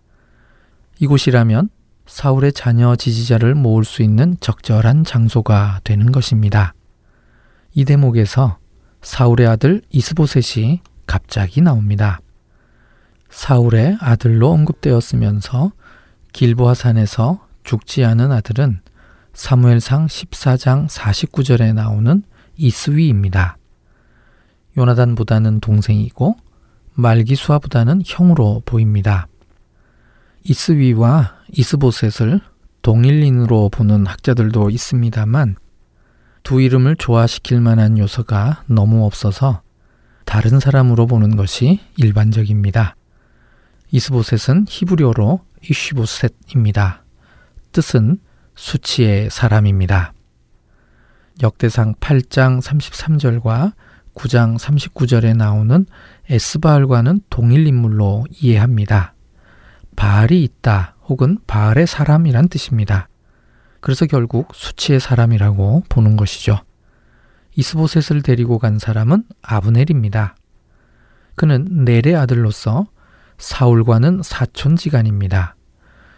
이곳이라면 1.01 1.69
사울의 2.07 2.53
자녀 2.53 2.97
지지자를 2.97 3.55
모을 3.55 3.85
수 3.85 4.03
있는 4.03 4.37
적절한 4.41 5.05
장소가 5.05 5.81
되는 5.85 6.13
것입니다. 6.13 6.75
이 7.73 7.85
대목에서 7.85 8.59
사울의 9.03 9.47
아들 9.47 9.83
이스보셋이 9.91 10.81
갑자기 11.07 11.61
나옵니다. 11.61 12.21
사울의 13.31 13.99
아들로 14.01 14.51
언급되었으면서 14.51 15.73
길보아 16.33 16.75
산에서 16.75 17.47
죽지 17.65 18.05
않은 18.05 18.31
아들은 18.33 18.81
사무엘상 19.33 20.07
14장 20.07 20.89
49절에 20.89 21.75
나오는 21.75 22.23
이스위입니다. 22.57 23.57
요나단보다는 24.77 25.61
동생이고 25.61 26.37
말기수아보다는 26.95 28.03
형으로 28.05 28.63
보입니다. 28.65 29.27
이스위와 30.45 31.35
이스보셋을 31.57 32.41
동일인으로 32.83 33.71
보는 33.71 34.07
학자들도 34.07 34.71
있습니다만 34.71 35.57
두 36.43 36.61
이름을 36.61 36.97
조화시킬 36.97 37.61
만한 37.61 37.97
요소가 37.97 38.65
너무 38.67 39.07
없어서 39.07 39.63
다른 40.27 40.61
사람으로 40.61 41.07
보는 41.07 41.37
것이 41.37 41.81
일반적입니다. 41.97 42.97
이스보셋은 43.91 44.67
히브리어로 44.69 45.41
이쉬보셋입니다. 45.71 47.05
뜻은 47.73 48.19
수치의 48.57 49.31
사람입니다. 49.31 50.13
역대상 51.43 51.95
8장 51.95 52.63
33절과 52.63 53.73
9장 54.15 54.59
39절에 54.59 55.37
나오는 55.37 55.87
에스바알과는 56.29 57.23
동일 57.31 57.67
인물로 57.67 58.27
이해합니다. 58.31 59.15
바알이 59.97 60.43
있다 60.45 60.94
혹은 61.07 61.39
바알의 61.47 61.87
사람이란 61.87 62.49
뜻입니다. 62.49 63.09
그래서 63.81 64.07
결국 64.07 64.49
수치의 64.55 65.01
사람이라고 65.01 65.85
보는 65.89 66.17
것이죠. 66.17 66.59
이스보셋을 67.57 68.23
데리고 68.23 68.59
간 68.59 68.79
사람은 68.79 69.25
아브넬입니다. 69.43 70.35
그는 71.35 71.85
넬의 71.85 72.17
아들로서 72.17 72.87
사울과는 73.39 74.23
사촌지간입니다. 74.23 75.57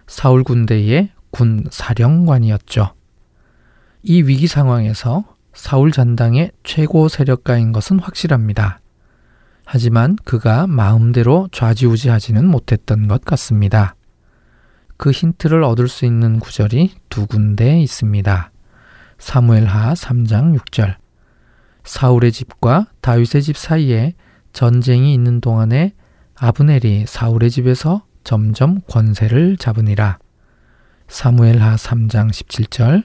사울 0.06 0.44
군대의 0.44 1.10
군 1.30 1.64
사령관이었죠. 1.70 2.94
이 4.04 4.22
위기 4.22 4.46
상황에서 4.46 5.24
사울 5.52 5.90
잔당의 5.90 6.52
최고 6.62 7.08
세력가인 7.08 7.72
것은 7.72 7.98
확실합니다. 7.98 8.80
하지만 9.64 10.16
그가 10.24 10.68
마음대로 10.68 11.48
좌지우지하지는 11.50 12.46
못했던 12.46 13.08
것 13.08 13.24
같습니다. 13.24 13.95
그 14.96 15.10
힌트를 15.10 15.62
얻을 15.62 15.88
수 15.88 16.04
있는 16.04 16.38
구절이 16.38 16.94
두 17.08 17.26
군데 17.26 17.80
있습니다. 17.80 18.50
사무엘하 19.18 19.94
3장 19.94 20.58
6절. 20.58 20.96
사울의 21.84 22.32
집과 22.32 22.86
다윗의 23.00 23.42
집 23.42 23.56
사이에 23.56 24.14
전쟁이 24.52 25.14
있는 25.14 25.40
동안에 25.40 25.94
아브넬이 26.34 27.04
사울의 27.06 27.50
집에서 27.50 28.04
점점 28.24 28.80
권세를 28.88 29.56
잡으니라. 29.56 30.18
사무엘하 31.08 31.76
3장 31.76 32.30
17절 32.30 33.04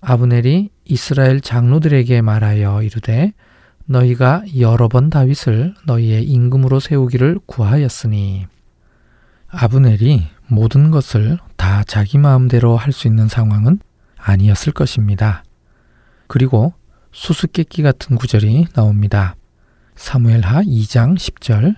아브넬이 0.00 0.70
이스라엘 0.84 1.40
장로들에게 1.40 2.22
말하여 2.22 2.82
이르되 2.82 3.32
너희가 3.86 4.44
여러 4.58 4.88
번 4.88 5.10
다윗을 5.10 5.74
너희의 5.86 6.24
임금으로 6.24 6.78
세우기를 6.78 7.40
구하였으니 7.46 8.46
아브넬이 9.48 10.28
모든 10.48 10.90
것을 10.90 11.38
다 11.56 11.82
자기 11.84 12.18
마음대로 12.18 12.76
할 12.76 12.92
수 12.92 13.06
있는 13.06 13.28
상황은 13.28 13.80
아니었을 14.16 14.72
것입니다. 14.72 15.44
그리고 16.26 16.72
수수께끼 17.12 17.82
같은 17.82 18.16
구절이 18.16 18.66
나옵니다. 18.74 19.36
사무엘하 19.96 20.62
2장 20.62 21.16
10절 21.16 21.76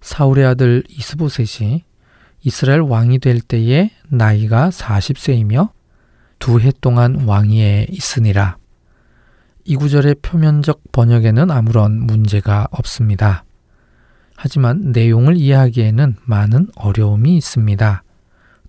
사울의 0.00 0.46
아들 0.46 0.84
이스보셋이 0.88 1.84
이스라엘 2.42 2.80
왕이 2.80 3.18
될 3.18 3.40
때에 3.40 3.90
나이가 4.08 4.70
40세이며 4.70 5.70
두 6.38 6.60
해 6.60 6.70
동안 6.80 7.24
왕위에 7.26 7.86
있으니라. 7.90 8.56
이 9.64 9.74
구절의 9.76 10.16
표면적 10.22 10.92
번역에는 10.92 11.50
아무런 11.50 12.00
문제가 12.00 12.68
없습니다. 12.70 13.44
하지만 14.40 14.92
내용을 14.92 15.36
이해하기에는 15.36 16.14
많은 16.24 16.68
어려움이 16.76 17.36
있습니다. 17.36 18.04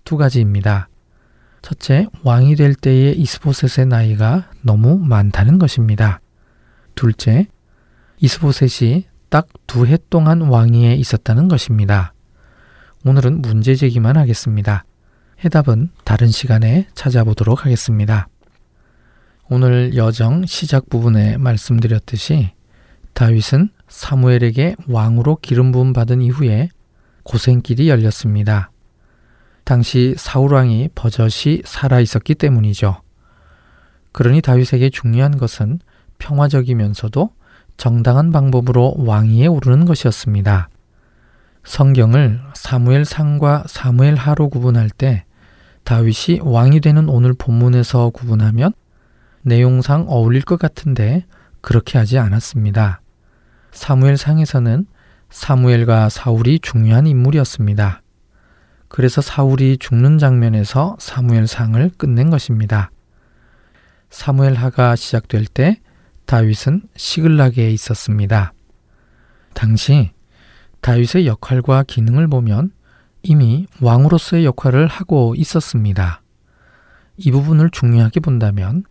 두 0.02 0.16
가지입니다. 0.16 0.88
첫째, 1.62 2.08
왕이 2.24 2.56
될 2.56 2.74
때의 2.74 3.16
이스보셋의 3.20 3.86
나이가 3.86 4.50
너무 4.62 4.98
많다는 4.98 5.60
것입니다. 5.60 6.20
둘째, 6.96 7.46
이스보셋이 8.18 9.04
딱 9.28 9.46
두 9.68 9.86
해 9.86 9.96
동안 10.10 10.40
왕위에 10.40 10.96
있었다는 10.96 11.46
것입니다. 11.46 12.14
오늘은 13.04 13.40
문제 13.40 13.76
제기만 13.76 14.16
하겠습니다. 14.16 14.84
해답은 15.44 15.90
다른 16.02 16.26
시간에 16.28 16.88
찾아보도록 16.94 17.64
하겠습니다. 17.64 18.26
오늘 19.48 19.94
여정 19.94 20.46
시작 20.46 20.90
부분에 20.90 21.36
말씀드렸듯이 21.36 22.50
다윗은 23.20 23.68
사무엘에게 23.86 24.76
왕으로 24.88 25.36
기름 25.42 25.72
부음 25.72 25.92
받은 25.92 26.22
이후에 26.22 26.70
고생길이 27.24 27.90
열렸습니다. 27.90 28.70
당시 29.64 30.14
사울 30.16 30.54
왕이 30.54 30.88
버젓이 30.94 31.60
살아 31.66 32.00
있었기 32.00 32.34
때문이죠. 32.36 33.02
그러니 34.12 34.40
다윗에게 34.40 34.88
중요한 34.88 35.36
것은 35.36 35.80
평화적이면서도 36.16 37.28
정당한 37.76 38.32
방법으로 38.32 38.94
왕위에 38.96 39.48
오르는 39.48 39.84
것이었습니다. 39.84 40.70
성경을 41.62 42.40
사무엘 42.54 43.04
상과 43.04 43.64
사무엘 43.66 44.14
하로 44.14 44.48
구분할 44.48 44.88
때 44.88 45.26
다윗이 45.84 46.40
왕이 46.42 46.80
되는 46.80 47.06
오늘 47.10 47.34
본문에서 47.34 48.08
구분하면 48.14 48.72
내용상 49.42 50.06
어울릴 50.08 50.40
것 50.40 50.58
같은데 50.58 51.26
그렇게 51.60 51.98
하지 51.98 52.16
않았습니다. 52.16 53.02
사무엘 53.72 54.16
상에서는 54.16 54.86
사무엘과 55.30 56.08
사울이 56.08 56.58
중요한 56.60 57.06
인물이었습니다. 57.06 58.02
그래서 58.88 59.20
사울이 59.20 59.78
죽는 59.78 60.18
장면에서 60.18 60.96
사무엘 60.98 61.46
상을 61.46 61.90
끝낸 61.96 62.30
것입니다. 62.30 62.90
사무엘 64.10 64.54
하가 64.54 64.96
시작될 64.96 65.46
때 65.46 65.80
다윗은 66.26 66.82
시글락에 66.96 67.70
있었습니다. 67.70 68.52
당시 69.54 70.10
다윗의 70.80 71.26
역할과 71.26 71.84
기능을 71.84 72.26
보면 72.28 72.72
이미 73.22 73.66
왕으로서의 73.80 74.44
역할을 74.44 74.86
하고 74.86 75.34
있었습니다. 75.36 76.22
이 77.16 77.30
부분을 77.30 77.70
중요하게 77.70 78.20
본다면 78.20 78.84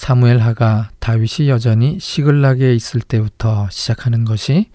사무엘 0.00 0.38
하가 0.38 0.88
다윗이 0.98 1.50
여전히 1.50 1.98
시글락에 2.00 2.74
있을 2.74 3.02
때부터 3.02 3.68
시작하는 3.70 4.24
것이 4.24 4.70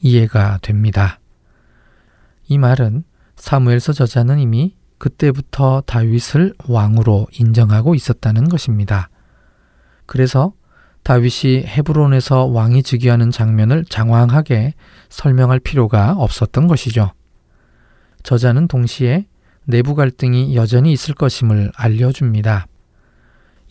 이해가 0.00 0.60
됩니다. 0.62 1.20
이 2.48 2.56
말은 2.56 3.04
사무엘서 3.36 3.92
저자는 3.92 4.38
이미 4.38 4.74
그때부터 4.96 5.82
다윗을 5.84 6.54
왕으로 6.68 7.26
인정하고 7.38 7.94
있었다는 7.94 8.48
것입니다. 8.48 9.10
그래서 10.06 10.54
다윗이 11.02 11.64
헤브론에서 11.66 12.46
왕이 12.46 12.82
즉위하는 12.82 13.30
장면을 13.30 13.84
장황하게 13.84 14.72
설명할 15.10 15.60
필요가 15.60 16.12
없었던 16.12 16.66
것이죠. 16.66 17.12
저자는 18.22 18.68
동시에 18.68 19.26
내부 19.64 19.94
갈등이 19.94 20.56
여전히 20.56 20.92
있을 20.94 21.14
것임을 21.14 21.72
알려줍니다. 21.76 22.68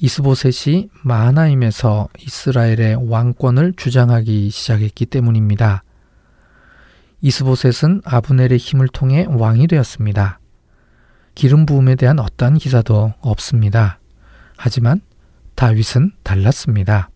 이스보셋이 0.04 0.90
마하나임에서 1.04 2.10
이스라엘의 2.20 3.08
왕권을 3.08 3.74
주장하기 3.78 4.50
시작했기 4.50 5.06
때문입니다. 5.06 5.84
이스보셋은 7.22 8.02
아브넬의 8.04 8.58
힘을 8.58 8.88
통해 8.88 9.28
왕이 9.30 9.68
되었습니다. 9.68 10.40
기름 11.36 11.68
부음에 11.68 11.96
대한 11.96 12.18
어떠한 12.18 12.58
기사도 12.58 13.14
없습니다. 13.20 14.00
하지만 14.58 15.02
다윗은 15.54 16.14
달랐습니다. 16.24 17.12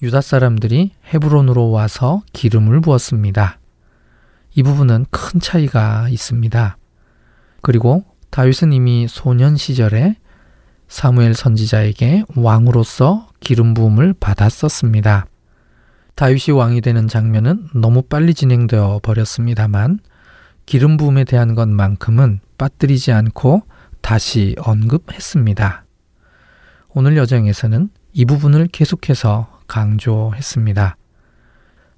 유다 0.00 0.22
사람들이 0.22 0.92
헤브론으로 1.12 1.70
와서 1.70 2.22
기름을 2.32 2.80
부었습니다. 2.80 3.58
이 4.54 4.62
부분은 4.62 5.04
큰 5.10 5.38
차이가 5.38 6.08
있습니다. 6.08 6.78
그리고 7.60 8.04
다윗은 8.30 8.72
이미 8.72 9.06
소년 9.06 9.56
시절에 9.56 10.16
사무엘 10.94 11.34
선지자에게 11.34 12.22
왕으로서 12.36 13.26
기름 13.40 13.74
부음을 13.74 14.14
받았었습니다. 14.20 15.26
다윗이 16.14 16.56
왕이 16.56 16.82
되는 16.82 17.08
장면은 17.08 17.66
너무 17.74 18.02
빨리 18.02 18.32
진행되어 18.32 19.00
버렸습니다만 19.02 19.98
기름 20.66 20.96
부음에 20.96 21.24
대한 21.24 21.56
것만큼은 21.56 22.38
빠뜨리지 22.58 23.10
않고 23.10 23.62
다시 24.02 24.54
언급했습니다. 24.60 25.84
오늘 26.90 27.16
여정에서는 27.16 27.90
이 28.12 28.24
부분을 28.24 28.68
계속해서 28.68 29.62
강조했습니다. 29.66 30.96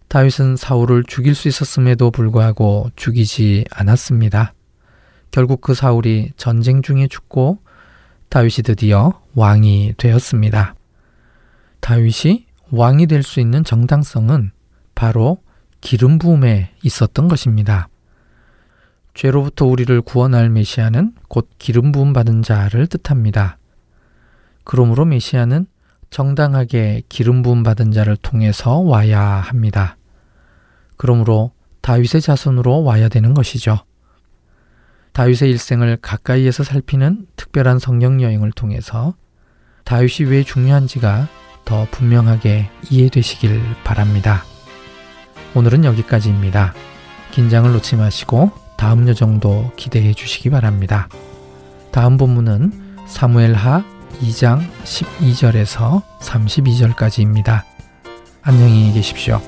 다윗은 0.09 0.57
사울을 0.57 1.05
죽일 1.07 1.35
수 1.35 1.49
있었음에도 1.49 2.11
불구하고 2.11 2.89
죽이지 2.97 3.67
않았습니다. 3.71 4.55
결국 5.31 5.61
그 5.61 5.75
사울이 5.75 6.33
전쟁 6.39 6.81
중에 6.81 7.09
죽고 7.09 7.59
다윗이 8.29 8.65
드디어 8.65 9.21
왕이 9.35 9.95
되었습니다. 9.97 10.75
다윗이 11.81 12.47
왕이 12.73 13.07
될 13.07 13.23
수 13.23 13.41
있는 13.41 13.65
정당성은 13.65 14.51
바로 14.95 15.39
기름 15.81 16.19
부음에 16.19 16.73
있었던 16.83 17.29
것입니다. 17.29 17.89
죄로부터 19.15 19.67
우리를 19.67 20.03
구원할 20.03 20.51
메시아는 20.51 21.15
곧 21.29 21.49
기름 21.59 21.93
부음 21.93 22.13
받은 22.13 22.43
자를 22.43 22.87
뜻합니다. 22.87 23.59
그러므로 24.65 25.05
메시아는 25.05 25.67
정당하게 26.11 27.03
기름 27.09 27.43
부음 27.43 27.63
받은 27.63 27.93
자를 27.93 28.17
통해서 28.17 28.79
와야 28.79 29.21
합니다. 29.23 29.97
그러므로 30.97 31.53
다윗의 31.83 32.21
자손으로 32.21 32.83
와야 32.83 33.09
되는 33.09 33.33
것이죠. 33.33 33.79
다윗의 35.17 35.49
일생을 35.49 35.97
가까이에서 36.03 36.63
살피는 36.63 37.25
특별한 37.37 37.79
성경 37.79 38.21
여행을 38.21 38.53
통해서 38.53 39.15
다윗이 39.85 40.29
왜 40.29 40.43
중요한지가 40.43 41.27
더 41.65 41.87
분명하게 41.91 42.69
이해되시길 42.91 43.63
바랍니다. 43.83 44.45
오늘은 45.55 45.87
여기까지입니다. 45.87 46.75
긴장을 47.31 47.73
놓지 47.73 47.97
마시고 47.97 48.51
다음 48.77 49.09
여정도 49.09 49.73
기대해 49.77 50.13
주시기 50.13 50.51
바랍니다. 50.51 51.09
다음 51.93 52.19
본문은 52.19 52.99
사무엘하 53.07 53.85
2장 54.21 54.69
12절에서 54.85 56.03
32절까지입니다. 56.21 57.63
안녕히 58.43 58.93
계십시오. 58.93 59.41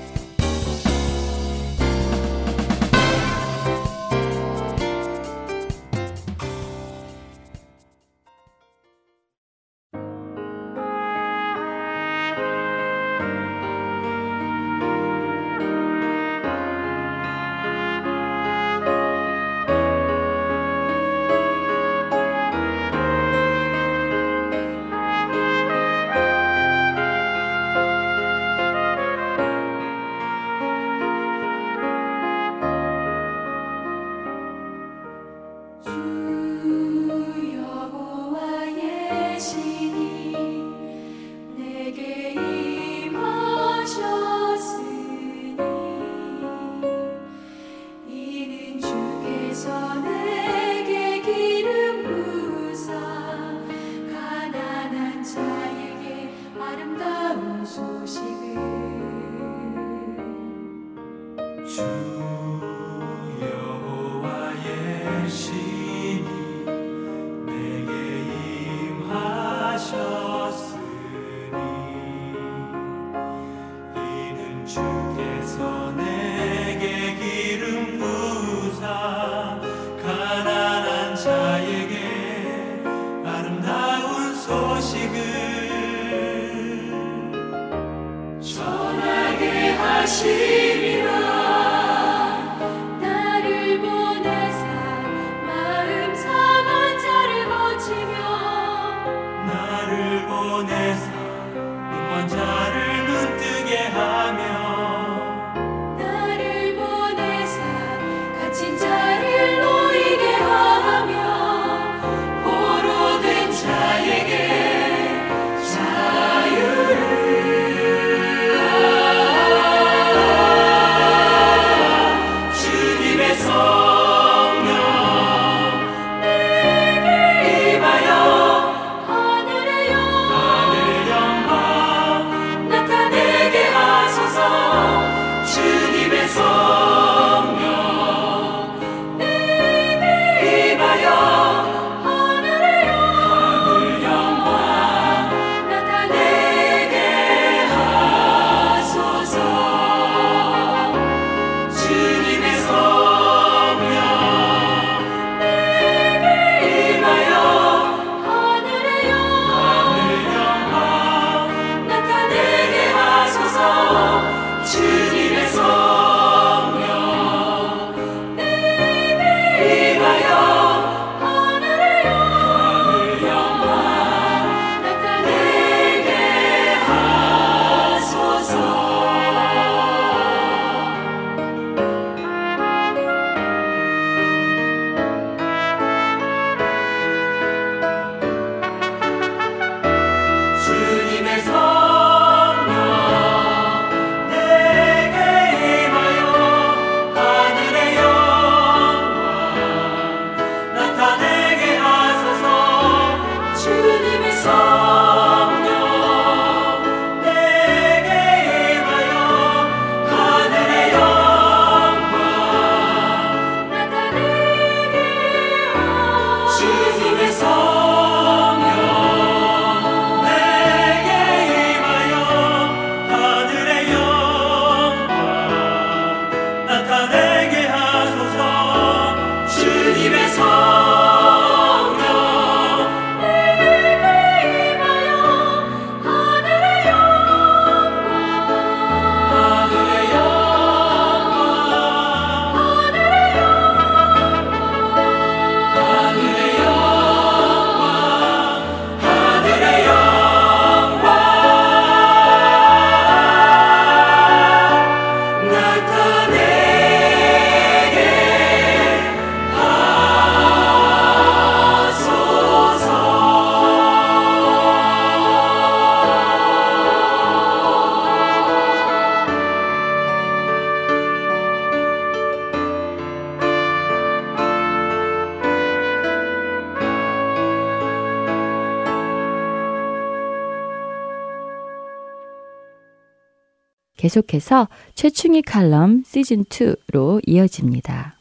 계속해서 283.99 284.69
최충희 284.95 285.43
칼럼 285.43 286.05
시즌2로 286.05 287.21
이어집니다. 287.27 288.15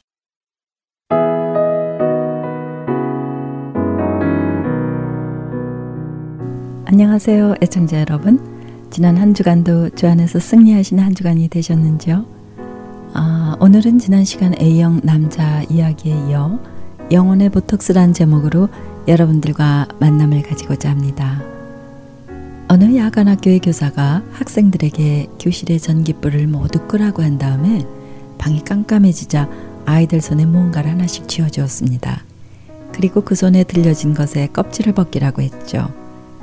안녕하세요, 6.86 7.56
애청자 7.62 8.00
여러분. 8.00 8.40
지난 8.90 9.18
한 9.18 9.34
주간도 9.34 9.92
주 9.92 10.08
안에서 10.08 10.40
승리하시는 10.40 11.04
한 11.04 11.14
주간이 11.14 11.48
되셨는지요? 11.48 12.26
아, 13.14 13.56
오늘은 13.60 14.00
지난 14.00 14.26
시간 14.26 14.54
A형 14.60 15.00
남자 15.04 15.62
이야기에 15.64 16.30
이어 16.30 16.60
영혼의 17.12 17.50
보톡스란 17.50 18.14
제목으로 18.14 18.70
여러분들과 19.08 19.88
만남을 20.00 20.42
가지고자 20.42 20.90
합니다. 20.90 21.57
어느 22.70 22.98
야간 22.98 23.30
학교의 23.30 23.60
교사가 23.60 24.24
학생들에게 24.34 25.28
교실의 25.40 25.80
전기불을 25.80 26.48
모두 26.48 26.86
끄라고 26.86 27.24
한 27.24 27.38
다음에 27.38 27.86
방이 28.38 28.62
깜깜해지자 28.66 29.50
아이들 29.86 30.20
손에 30.20 30.46
무언가를 30.46 30.92
하나씩 30.92 31.30
쥐어주었습니다. 31.30 32.26
그리고 32.92 33.22
그 33.22 33.36
손에 33.36 33.64
들려진 33.64 34.14
것에 34.14 34.48
껍질을 34.48 34.94
벗기라고 34.94 35.42
했죠. 35.42 35.94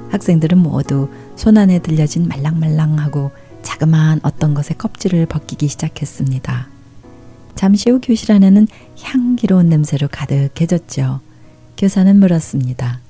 학생들은 0.08 0.56
모두 0.56 1.10
손 1.36 1.58
안에 1.58 1.80
들려진 1.80 2.26
말랑말랑하고 2.26 3.30
자그마한 3.60 4.20
어떤 4.22 4.54
것의 4.54 4.78
껍질을 4.78 5.26
벗기기 5.26 5.68
시작했습니다. 5.68 6.68
잠시 7.54 7.90
후 7.90 8.00
교실 8.02 8.32
안에는 8.32 8.66
향기로운 9.02 9.68
냄새로 9.68 10.08
가득해졌죠. 10.10 11.20
교사는 11.76 12.18
물었습니다. 12.18 13.00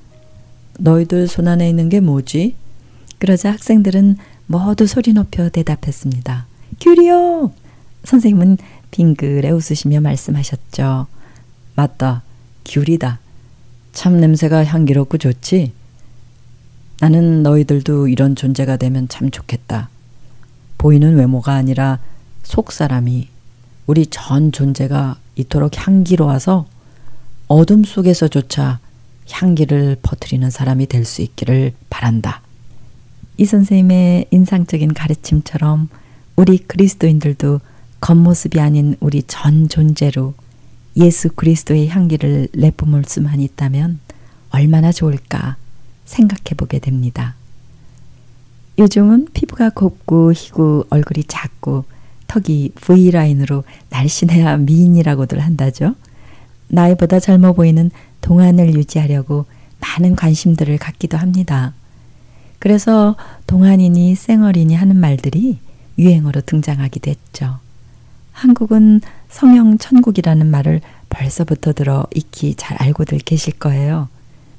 너희들 0.81 1.29
손 1.29 1.47
안에 1.47 1.69
있는 1.69 1.89
게 1.89 2.01
뭐지? 2.01 2.57
그러자 3.25 3.53
학생들은 3.53 4.19
모두 4.47 4.87
소리 4.87 5.15
높여 5.15 5.49
대답했습니다. 5.49 6.45
귤이요! 6.79 7.53
선생님은 8.05 8.59
빙글에 8.91 9.49
웃으시며 9.51 10.03
말씀하셨죠. 10.03 11.07
맞다. 11.75 12.23
귤이다. 12.67 13.19
참 13.95 14.21
냄새가 14.21 14.67
향기롭고 14.67 15.17
좋지? 15.17 15.73
나는 17.01 17.43
너희들도 17.43 18.09
이런 18.09 18.37
존재가 18.37 18.77
되면 18.77 19.09
참 19.09 19.31
좋겠다. 19.31 19.89
보이는 20.77 21.15
외모가 21.17 21.55
아니라 21.55 22.01
속 22.43 22.73
사람이 22.73 23.29
우리 23.87 24.05
전 24.05 24.53
존재가 24.53 25.17
이토록 25.37 25.79
향기로워서 25.79 26.67
어둠 27.49 27.85
속에서조차 27.85 28.81
향기를 29.31 29.97
퍼뜨리는 30.03 30.51
사람이 30.51 30.89
될 30.89 31.07
수 31.07 31.23
있기를 31.23 31.73
바란다. 31.89 32.44
이 33.37 33.45
선생님의 33.45 34.27
인상적인 34.31 34.95
가르침처럼 34.95 35.89
우리 36.37 36.59
그리스도인들도 36.59 37.61
겉모습이 38.01 38.61
아닌 38.61 38.97
우리 39.01 39.23
전 39.25 39.69
존재로 39.69 40.35
예수 40.97 41.31
그리스도의 41.31 41.89
향기를 41.89 42.49
내뿜을 42.53 43.03
수만 43.07 43.41
있다면 43.41 43.99
얼마나 44.51 44.93
좋을까 44.93 45.57
생각해 46.05 46.55
보게 46.57 46.79
됩니다. 46.79 47.35
요즘은 48.79 49.29
피부가 49.35 49.71
곱고 49.71 50.33
희고 50.33 50.87
얼굴이 50.91 51.25
작고 51.27 51.85
턱이 52.29 52.73
V라인으로 52.77 53.65
날씬해야 53.91 54.59
미인이라고들 54.59 55.41
한다죠. 55.41 55.95
나이보다 56.69 57.21
젊어 57.21 57.53
보이는 57.53 57.91
동안을 58.21 58.75
유지하려고 58.75 59.47
많은 59.81 60.15
관심들을 60.15 60.79
갖기도 60.79 61.17
합니다. 61.17 61.73
그래서 62.65 63.15
동안이니 63.47 64.15
쌩얼이니 64.15 64.75
하는 64.75 64.97
말들이 64.97 65.59
유행어로 65.99 66.41
등장하기도 66.41 67.11
했죠. 67.11 67.59
한국은 68.33 69.03
성형 69.29 69.77
천국이라는 69.77 70.47
말을 70.47 70.81
벌써부터 71.11 71.75
들어 71.75 72.07
익히 72.15 72.55
잘 72.55 72.79
알고들 72.81 73.19
계실 73.19 73.53
거예요. 73.59 74.09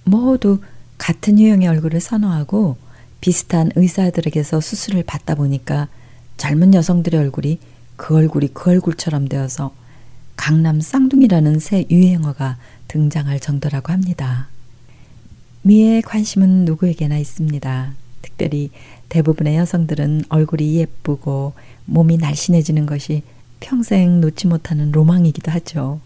모두 0.04 0.62
같은 1.00 1.40
유형의 1.40 1.68
얼굴을 1.68 2.00
선호하고 2.00 2.78
비슷한 3.22 3.72
의사들에게서 3.76 4.62
수술을 4.62 5.02
받다 5.02 5.34
보니까 5.34 5.88
젊은 6.38 6.76
여성들의 6.76 7.20
얼굴이 7.20 7.58
그 7.96 8.16
얼굴이 8.16 8.50
그 8.54 8.70
얼굴처럼 8.70 9.30
되어서 9.30 9.74
강남 10.36 10.80
쌍둥이라는 10.80 11.58
새 11.58 11.88
유행어가 11.90 12.58
등장할 12.88 13.40
정도라고 13.40 13.92
합니다. 13.92 14.50
미에 15.68 16.00
관심은 16.02 16.66
누구에게나 16.66 17.18
있습니다. 17.18 17.94
특별히 18.22 18.70
대부분의 19.10 19.56
여성들은 19.56 20.26
얼굴이 20.30 20.76
예쁘고 20.76 21.54
몸이 21.86 22.18
날씬해지는 22.18 22.86
것이 22.86 23.24
평생 23.62 24.22
놓지 24.22 24.46
못하는 24.46 24.92
로망이기도 24.92 25.52
하죠. 25.54 26.00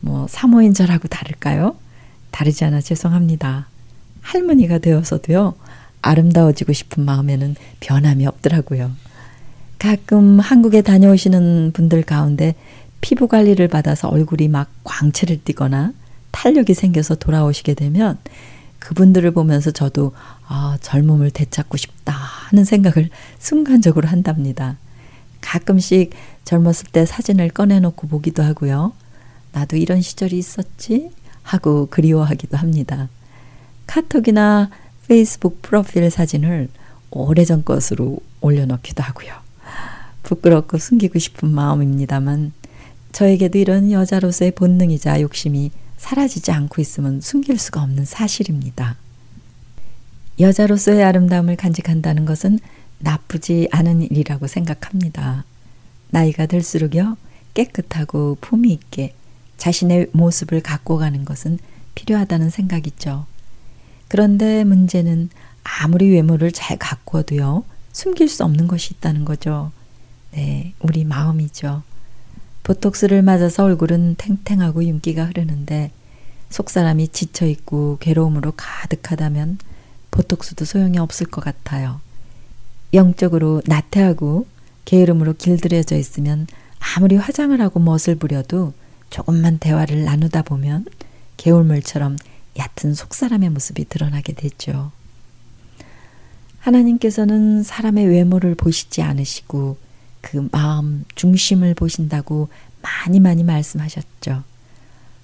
뭐 0.00 0.26
사모인절하고 0.30 1.08
다를까요? 1.08 1.76
다르지 2.30 2.64
않아 2.64 2.80
죄송합니다. 2.80 3.66
할머니가 4.22 4.78
되어서도요. 4.78 5.56
아름다워지고 6.00 6.72
싶은 6.72 7.04
마음에는 7.04 7.56
변함이 7.80 8.26
없더라고요. 8.26 8.92
가끔 9.78 10.40
한국에 10.40 10.80
다녀오시는 10.80 11.72
분들 11.74 12.02
가운데 12.04 12.54
피부 13.02 13.28
관리를 13.28 13.68
받아서 13.68 14.08
얼굴이 14.08 14.48
막 14.48 14.70
광채를 14.84 15.42
띠거나 15.44 15.92
탄력이 16.30 16.72
생겨서 16.72 17.16
돌아오시게 17.16 17.74
되면 17.74 18.16
그분들을 18.80 19.30
보면서 19.30 19.70
저도 19.70 20.12
아, 20.46 20.76
젊음을 20.80 21.30
되찾고 21.30 21.76
싶다 21.76 22.12
하는 22.12 22.64
생각을 22.64 23.10
순간적으로 23.38 24.08
한답니다. 24.08 24.76
가끔씩 25.40 26.10
젊었을 26.44 26.86
때 26.92 27.06
사진을 27.06 27.50
꺼내놓고 27.50 28.08
보기도 28.08 28.42
하고요. 28.42 28.92
나도 29.52 29.76
이런 29.76 30.00
시절이 30.00 30.36
있었지? 30.36 31.10
하고 31.42 31.86
그리워하기도 31.86 32.56
합니다. 32.56 33.08
카톡이나 33.86 34.70
페이스북 35.08 35.62
프로필 35.62 36.10
사진을 36.10 36.68
오래전 37.10 37.64
것으로 37.64 38.18
올려놓기도 38.40 39.02
하고요. 39.02 39.32
부끄럽고 40.22 40.78
숨기고 40.78 41.18
싶은 41.18 41.50
마음입니다만 41.50 42.52
저에게도 43.12 43.58
이런 43.58 43.90
여자로서의 43.90 44.52
본능이자 44.52 45.20
욕심이 45.20 45.72
사라지지 46.00 46.50
않고 46.50 46.80
있으면 46.80 47.20
숨길 47.20 47.58
수가 47.58 47.82
없는 47.82 48.06
사실입니다. 48.06 48.96
여자로서의 50.40 51.04
아름다움을 51.04 51.56
간직한다는 51.56 52.24
것은 52.24 52.58
나쁘지 52.98 53.68
않은 53.70 54.02
일이라고 54.02 54.46
생각합니다. 54.46 55.44
나이가 56.08 56.46
들수록요, 56.46 57.18
깨끗하고 57.52 58.38
품위 58.40 58.72
있게 58.72 59.14
자신의 59.58 60.08
모습을 60.12 60.62
갖고 60.62 60.96
가는 60.96 61.24
것은 61.26 61.58
필요하다는 61.94 62.48
생각이죠. 62.48 63.26
그런데 64.08 64.64
문제는 64.64 65.28
아무리 65.62 66.10
외모를 66.10 66.50
잘 66.50 66.78
가꾸어도요, 66.78 67.64
숨길 67.92 68.28
수 68.28 68.42
없는 68.44 68.68
것이 68.68 68.94
있다는 68.94 69.26
거죠. 69.26 69.70
네, 70.32 70.72
우리 70.80 71.04
마음이죠. 71.04 71.82
보톡스를 72.62 73.22
맞아서 73.22 73.64
얼굴은 73.64 74.16
탱탱하고 74.16 74.84
윤기가 74.84 75.24
흐르는데 75.26 75.90
속사람이 76.50 77.08
지쳐있고 77.08 77.98
괴로움으로 78.00 78.52
가득하다면 78.56 79.58
보톡스도 80.10 80.64
소용이 80.64 80.98
없을 80.98 81.26
것 81.26 81.42
같아요. 81.42 82.00
영적으로 82.92 83.62
나태하고 83.66 84.46
게으름으로 84.84 85.34
길들여져 85.34 85.96
있으면 85.96 86.46
아무리 86.96 87.16
화장을 87.16 87.58
하고 87.60 87.78
멋을 87.78 88.16
부려도 88.18 88.72
조금만 89.10 89.58
대화를 89.58 90.04
나누다 90.04 90.42
보면 90.42 90.86
개울물처럼 91.36 92.16
얕은 92.58 92.94
속사람의 92.94 93.50
모습이 93.50 93.86
드러나게 93.88 94.32
되죠. 94.32 94.90
하나님께서는 96.58 97.62
사람의 97.62 98.06
외모를 98.08 98.54
보시지 98.54 99.02
않으시고 99.02 99.78
그 100.20 100.48
마음 100.52 101.04
중심을 101.14 101.74
보신다고 101.74 102.48
많이 102.82 103.20
많이 103.20 103.44
말씀하셨죠. 103.44 104.42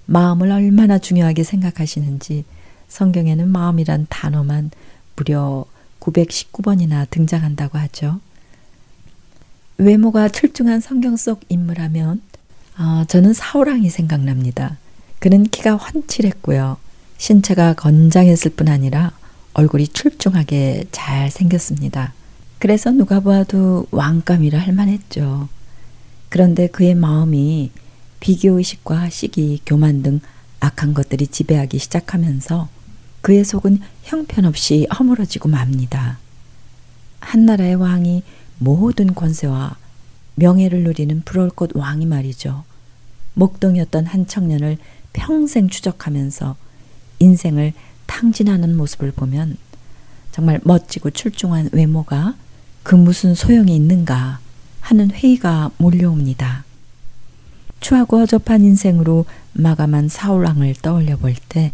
마음을 0.06 0.52
얼마나 0.52 0.98
중요하게 0.98 1.42
생각하시는지 1.42 2.44
성경에는 2.88 3.48
마음이란 3.48 4.06
단어만 4.08 4.70
무려 5.16 5.64
919번이나 6.00 7.08
등장한다고 7.10 7.78
하죠. 7.78 8.20
외모가 9.78 10.28
출중한 10.28 10.80
성경 10.80 11.16
속 11.16 11.40
인물하면 11.48 12.22
어, 12.78 13.04
저는 13.08 13.32
사우랑이 13.32 13.90
생각납니다. 13.90 14.76
그는 15.18 15.44
키가 15.44 15.76
훤칠했고요. 15.76 16.76
신체가 17.18 17.74
건장했을 17.74 18.52
뿐 18.52 18.68
아니라 18.68 19.12
얼굴이 19.54 19.88
출중하게 19.88 20.84
잘 20.92 21.30
생겼습니다. 21.30 22.12
그래서 22.58 22.90
누가 22.90 23.20
보아도 23.20 23.86
왕감이라 23.90 24.58
할 24.58 24.72
만했죠. 24.72 25.48
그런데 26.28 26.66
그의 26.68 26.94
마음이 26.94 27.70
비교의식과 28.20 29.10
시기, 29.10 29.60
교만 29.66 30.02
등 30.02 30.20
악한 30.60 30.94
것들이 30.94 31.26
지배하기 31.26 31.78
시작하면서 31.78 32.68
그의 33.20 33.44
속은 33.44 33.80
형편없이 34.04 34.86
허물어지고 34.98 35.48
맙니다. 35.48 36.18
한나라의 37.20 37.74
왕이 37.74 38.22
모든 38.58 39.14
권세와 39.14 39.76
명예를 40.36 40.84
누리는 40.84 41.22
불올꽃 41.24 41.76
왕이 41.76 42.06
말이죠. 42.06 42.64
목동이었던 43.34 44.06
한 44.06 44.26
청년을 44.26 44.78
평생 45.12 45.68
추적하면서 45.68 46.56
인생을 47.18 47.72
탕진하는 48.06 48.76
모습을 48.76 49.12
보면 49.12 49.56
정말 50.32 50.60
멋지고 50.62 51.10
출중한 51.10 51.70
외모가 51.72 52.34
그 52.86 52.94
무슨 52.94 53.34
소용이 53.34 53.74
있는가 53.74 54.38
하는 54.80 55.10
회의가 55.10 55.72
몰려옵니다. 55.76 56.64
추하고 57.80 58.20
허접한 58.20 58.62
인생으로 58.62 59.24
마감한 59.54 60.08
사울왕을 60.08 60.76
떠올려 60.82 61.16
볼 61.16 61.34
때 61.48 61.72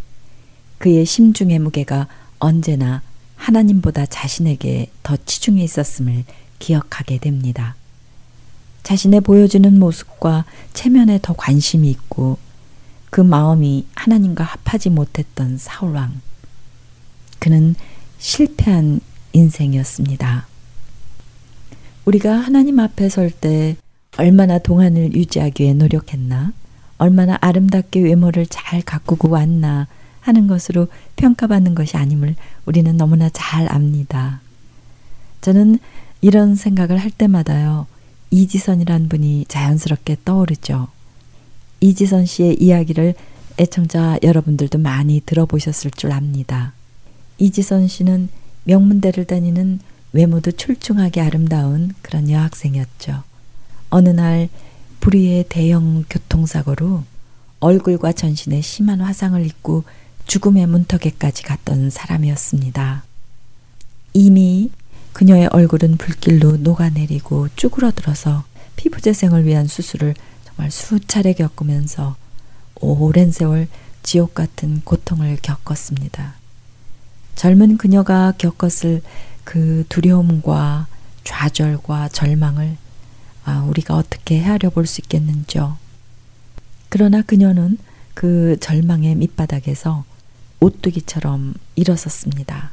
그의 0.79 1.05
심중의 1.05 1.59
무게가 1.59 2.09
언제나 2.39 3.03
하나님보다 3.37 4.07
자신에게 4.07 4.91
더 5.03 5.19
치중해 5.27 5.63
있었음을 5.63 6.25
기억하게 6.59 7.19
됩니다. 7.19 7.77
자신의 8.83 9.21
보여주는 9.21 9.79
모습과 9.79 10.47
체면에 10.73 11.19
더 11.21 11.35
관심이 11.35 11.91
있고 11.91 12.39
그 13.11 13.21
마음이 13.21 13.87
하나님과 13.97 14.45
합하지 14.45 14.89
못했던 14.89 15.59
사울왕. 15.59 16.23
그는 17.39 17.75
실패한 18.19 19.01
인생이었습니다. 19.35 20.52
우리가 22.05 22.35
하나님 22.35 22.81
앞에 22.81 23.09
설 23.09 23.31
때 23.31 23.77
얼마나 24.19 24.59
동안을 24.59 25.15
유지하기 25.15 25.63
위해 25.63 25.73
노력했나, 25.73 26.53
얼마나 26.99 27.39
아름답게 27.41 28.01
외모를 28.01 28.47
잘 28.47 28.83
가꾸고 28.83 29.31
왔나 29.31 29.87
하는 30.21 30.47
것으로 30.47 30.89
평가받는 31.17 31.75
것이 31.75 31.97
아님을 31.97 32.37
우리는 32.67 32.97
너무나 32.97 33.29
잘 33.33 33.73
압니다. 33.73 34.41
저는 35.41 35.79
이런 36.21 36.55
생각을 36.55 36.99
할 36.99 37.11
때마다요, 37.11 37.87
이지선이란 38.31 39.09
분이 39.09 39.47
자연스럽게 39.49 40.19
떠오르죠. 40.25 40.89
이지선 41.81 42.27
씨의 42.27 42.63
이야기를 42.63 43.15
애청자 43.59 44.19
여러분들도 44.23 44.79
많이 44.79 45.21
들어보셨을 45.25 45.91
줄 45.93 46.13
압니다. 46.13 46.73
이지선 47.39 47.89
씨는 47.89 48.29
명문대를 48.65 49.25
다니는 49.25 49.81
외모도 50.13 50.53
출중하게 50.53 51.21
아름다운 51.21 51.95
그런 52.03 52.31
여학생이었죠. 52.31 53.23
어느 53.91 54.09
날 54.11 54.49
불의의 55.01 55.47
대형 55.49 56.05
교통사고로 56.09 57.05
얼굴과 57.61 58.13
전신에 58.13 58.61
심한 58.61 59.01
화상을 59.01 59.45
입고 59.45 59.85
죽음의 60.27 60.67
문턱에까지 60.67 61.43
갔던 61.43 61.91
사람이었습니다. 61.91 63.05
이미 64.13 64.71
그녀의 65.13 65.49
얼굴은 65.53 65.97
불길로 65.97 66.59
녹아내리고 66.59 67.49
쭈그러들어서 67.57 68.45
피부 68.77 69.01
재생을 69.01 69.45
위한 69.45 69.67
수술을 69.67 70.15
정말 70.45 70.71
수차례 70.71 71.33
겪으면서 71.35 72.17
오랜 72.77 73.31
세월 73.31 73.69
지옥 74.03 74.35
같은 74.35 74.81
고통을 74.85 75.39
겪었습니다. 75.41 76.35
젊은 77.35 77.77
그녀가 77.77 78.33
겪었을 78.39 79.03
그 79.45 79.85
두려움과 79.89 80.87
좌절과 81.25 82.09
절망을 82.09 82.77
아, 83.45 83.61
우리가 83.69 83.97
어떻게 83.97 84.41
헤아려 84.41 84.71
볼 84.71 84.87
수 84.87 85.01
있겠는지요. 85.01 85.77
그러나 86.89 87.23
그녀는 87.23 87.79
그 88.15 88.57
절망의 88.61 89.17
밑바닥에서 89.17 90.05
오뚜기처럼 90.61 91.55
일어섰습니다. 91.75 92.73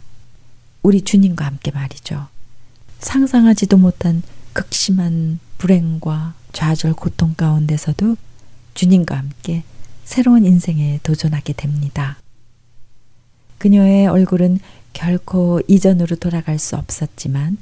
우리 0.84 1.02
주님과 1.02 1.46
함께 1.46 1.72
말이죠. 1.72 2.28
상상하지도 3.00 3.78
못한 3.78 4.22
극심한 4.54 5.40
불행과 5.58 6.34
좌절 6.54 6.94
고통 6.94 7.34
가운데서도 7.36 8.18
주님과 8.74 9.18
함께 9.18 9.64
새로운 10.04 10.46
인생에 10.46 11.00
도전하게 11.04 11.54
됩니다. 11.54 12.18
그녀의 13.58 14.08
얼굴은 14.08 14.60
결코 14.94 15.62
이전으로 15.68 16.16
돌아갈 16.18 16.60
수 16.60 16.76
없었지만 16.76 17.58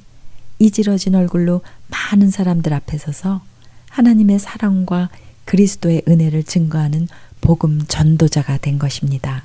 이지러진 0.59 1.15
얼굴로 1.15 1.61
많은 1.87 2.31
사람들 2.31 2.73
앞에 2.73 2.97
서서 2.97 3.41
하나님의 3.89 4.39
사랑과 4.39 5.09
그리스도의 5.45 6.03
은혜를 6.07 6.43
증거하는 6.43 7.07
복음 7.41 7.85
전도자가 7.87 8.57
된 8.57 8.79
것입니다. 8.79 9.43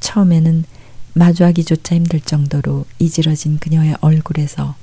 처음에는 0.00 0.64
마주하기조차 1.14 1.94
힘들 1.96 2.20
정도로 2.20 2.84
이지러진 2.98 3.58
그녀의 3.58 3.96
얼굴에서 4.00 4.76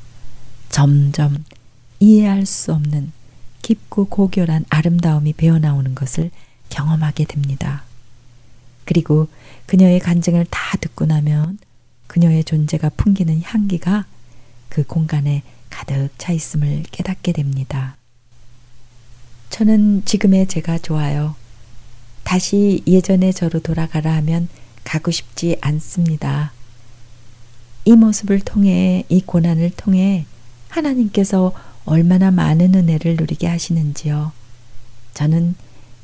점점 0.69 1.43
이해할 1.99 2.45
수 2.45 2.73
없는 2.73 3.11
깊고 3.61 4.05
고결한 4.05 4.65
아름다움이 4.69 5.33
배어나오는 5.33 5.95
것을 5.95 6.29
경험하게 6.69 7.25
됩니다. 7.25 7.83
그리고 8.83 9.27
그녀의 9.65 9.99
간증을 9.99 10.45
다 10.49 10.77
듣고 10.77 11.05
나면 11.05 11.57
그녀의 12.07 12.43
존재가 12.43 12.89
풍기는 12.89 13.41
향기가 13.41 14.05
그 14.69 14.83
공간에 14.83 15.43
가득 15.69 16.09
차 16.17 16.31
있음을 16.31 16.83
깨닫게 16.91 17.31
됩니다. 17.31 17.97
저는 19.49 20.05
지금의 20.05 20.47
제가 20.47 20.77
좋아요. 20.79 21.35
다시 22.23 22.81
예전의 22.87 23.33
저로 23.33 23.59
돌아가라 23.59 24.13
하면 24.15 24.47
가고 24.83 25.11
싶지 25.11 25.57
않습니다. 25.61 26.51
이 27.85 27.93
모습을 27.93 28.39
통해, 28.39 29.03
이 29.09 29.21
고난을 29.21 29.71
통해 29.77 30.25
하나님께서 30.69 31.53
얼마나 31.85 32.31
많은 32.31 32.73
은혜를 32.73 33.15
누리게 33.15 33.47
하시는지요. 33.47 34.31
저는 35.13 35.55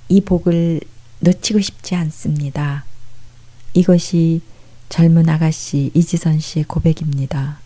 이 0.09 0.21
복을 0.21 0.81
놓치고 1.19 1.59
싶지 1.59 1.95
않습니다. 1.95 2.85
이것이 3.73 4.41
젊은 4.91 5.29
아가씨 5.29 5.89
이지선 5.93 6.41
씨의 6.41 6.65
고백입니다. 6.65 7.59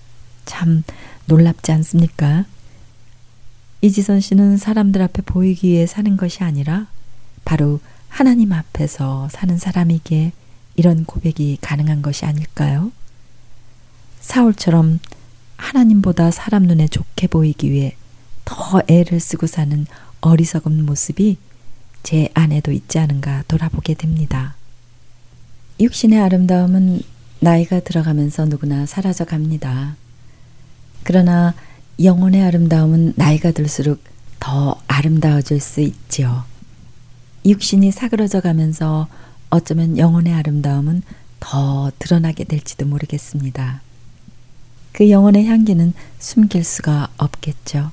참 0.45 0.83
놀랍지 1.25 1.71
않습니까? 1.71 2.45
이지선 3.81 4.21
씨는 4.21 4.57
사람들 4.57 5.01
앞에 5.01 5.23
보이기 5.23 5.69
위해 5.69 5.87
사는 5.87 6.17
것이 6.17 6.43
아니라 6.43 6.85
바로 7.43 7.79
하나님 8.09 8.53
앞에서 8.53 9.27
사는 9.31 9.57
사람이기에 9.57 10.33
이런 10.75 11.03
고백이 11.03 11.57
가능한 11.61 12.03
것이 12.03 12.25
아닐까요? 12.25 12.91
사울처럼 14.21 14.99
하나님보다 15.57 16.29
사람 16.29 16.63
눈에 16.63 16.87
좋게 16.87 17.25
보이기 17.27 17.71
위해 17.71 17.95
더 18.45 18.83
애를 18.87 19.19
쓰고 19.19 19.47
사는 19.47 19.87
어리석은 20.21 20.85
모습이 20.85 21.37
제 22.03 22.29
안에도 22.35 22.71
있지 22.71 22.99
않은가 22.99 23.45
돌아보게 23.47 23.95
됩니다. 23.95 24.55
육신의 25.79 26.19
아름다움은 26.21 27.14
나이가 27.39 27.79
들어가면서 27.79 28.45
누구나 28.45 28.85
사라져 28.85 29.25
갑니다. 29.25 29.95
그러나 31.03 31.53
영혼의 32.01 32.43
아름다움은 32.43 33.13
나이가 33.15 33.51
들수록 33.51 34.03
더 34.39 34.81
아름다워질 34.87 35.59
수 35.59 35.81
있지요. 35.81 36.43
육신이 37.45 37.91
사그러져 37.91 38.41
가면서 38.41 39.07
어쩌면 39.49 39.97
영혼의 39.97 40.33
아름다움은 40.33 41.03
더 41.39 41.91
드러나게 41.99 42.43
될지도 42.43 42.85
모르겠습니다. 42.85 43.81
그 44.91 45.09
영혼의 45.09 45.45
향기는 45.45 45.93
숨길 46.19 46.63
수가 46.63 47.09
없겠죠. 47.17 47.91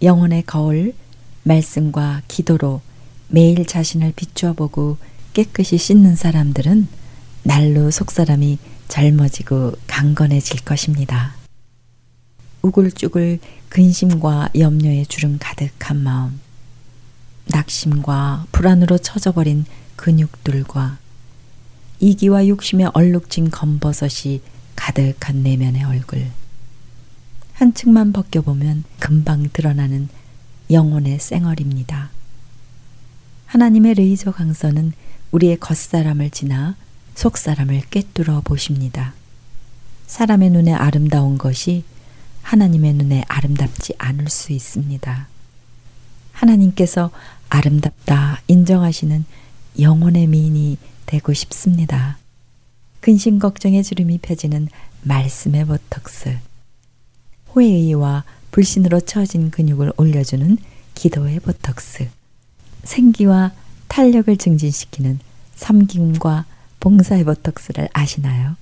영혼의 0.00 0.44
거울, 0.44 0.94
말씀과 1.42 2.22
기도로 2.28 2.80
매일 3.28 3.66
자신을 3.66 4.12
비추어 4.16 4.52
보고 4.52 4.96
깨끗이 5.32 5.76
씻는 5.76 6.16
사람들은 6.16 6.88
날로 7.42 7.90
속사람이 7.90 8.58
젊어지고 8.88 9.72
강건해질 9.86 10.64
것입니다. 10.64 11.34
우글쭈글 12.62 13.40
근심과 13.68 14.50
염려에 14.56 15.04
주름 15.06 15.38
가득한 15.40 15.96
마음, 15.96 16.40
낙심과 17.46 18.46
불안으로 18.52 18.98
처져버린 18.98 19.64
근육들과 19.96 20.98
이기와 21.98 22.46
욕심에 22.46 22.86
얼룩진 22.92 23.50
검버섯이 23.50 24.40
가득한 24.76 25.42
내면의 25.42 25.84
얼굴. 25.84 26.26
한 27.54 27.74
층만 27.74 28.12
벗겨보면 28.12 28.84
금방 28.98 29.48
드러나는 29.52 30.08
영혼의 30.70 31.18
쌩얼입니다. 31.18 32.10
하나님의 33.46 33.94
레이저 33.94 34.32
강선은 34.32 34.92
우리의 35.32 35.58
겉사람을 35.58 36.30
지나 36.30 36.76
속 37.14 37.36
사람을 37.36 37.82
꿰뚫어 37.90 38.40
보십니다. 38.42 39.14
사람의 40.06 40.50
눈에 40.50 40.72
아름다운 40.72 41.38
것이 41.38 41.84
하나님의 42.42 42.94
눈에 42.94 43.24
아름답지 43.28 43.94
않을 43.98 44.28
수 44.28 44.52
있습니다. 44.52 45.28
하나님께서 46.32 47.10
아름답다 47.48 48.40
인정하시는 48.48 49.24
영혼의 49.80 50.26
미인이 50.26 50.78
되고 51.06 51.32
싶습니다. 51.32 52.18
근심 53.00 53.38
걱정의 53.38 53.84
주름이 53.84 54.18
펴지는 54.18 54.68
말씀의 55.02 55.66
보톡스. 55.66 56.38
호의와 57.54 58.24
불신으로 58.50 59.00
처진 59.00 59.50
근육을 59.50 59.92
올려주는 59.96 60.56
기도의 60.94 61.40
보톡스. 61.40 62.08
생기와 62.84 63.52
탄력을 63.88 64.34
증진시키는 64.36 65.18
섬김과 65.54 66.46
봉사의 66.82 67.22
보톡스를 67.22 67.88
아시나요? 67.92 68.56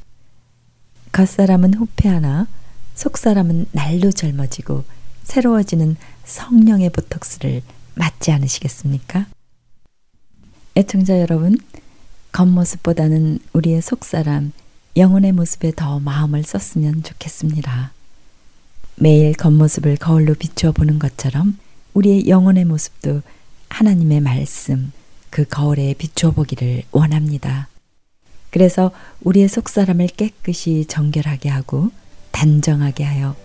겉사람은 1.12 1.72
후패하나 1.72 2.46
속사람은 2.94 3.66
날로 3.72 4.12
젊어지고 4.12 4.84
새로워지는 5.22 5.96
성령의 6.24 6.90
보톡스를 6.90 7.62
맞지 7.94 8.30
않으시겠습니까? 8.30 9.26
애청자 10.76 11.18
여러분, 11.18 11.56
겉모습보다는 12.32 13.38
우리의 13.54 13.80
속사람, 13.80 14.52
영혼의 14.98 15.32
모습에 15.32 15.72
더 15.74 15.98
마음을 15.98 16.42
썼으면 16.42 17.02
좋겠습니다. 17.02 17.92
매일 18.96 19.32
겉모습을 19.32 19.96
거울로 19.96 20.34
비추어 20.34 20.72
보는 20.72 20.98
것처럼 20.98 21.56
우리의 21.94 22.28
영혼의 22.28 22.66
모습도 22.66 23.22
하나님의 23.70 24.20
말씀, 24.20 24.92
그 25.30 25.46
거울에 25.46 25.94
비추어 25.94 26.32
보기를 26.32 26.82
원합니다. 26.92 27.69
그래서 28.50 28.90
우리의 29.22 29.48
속사람을 29.48 30.08
깨끗이 30.08 30.84
정결하게 30.86 31.48
하고 31.48 31.90
단정하게 32.32 33.04
하여 33.04 33.36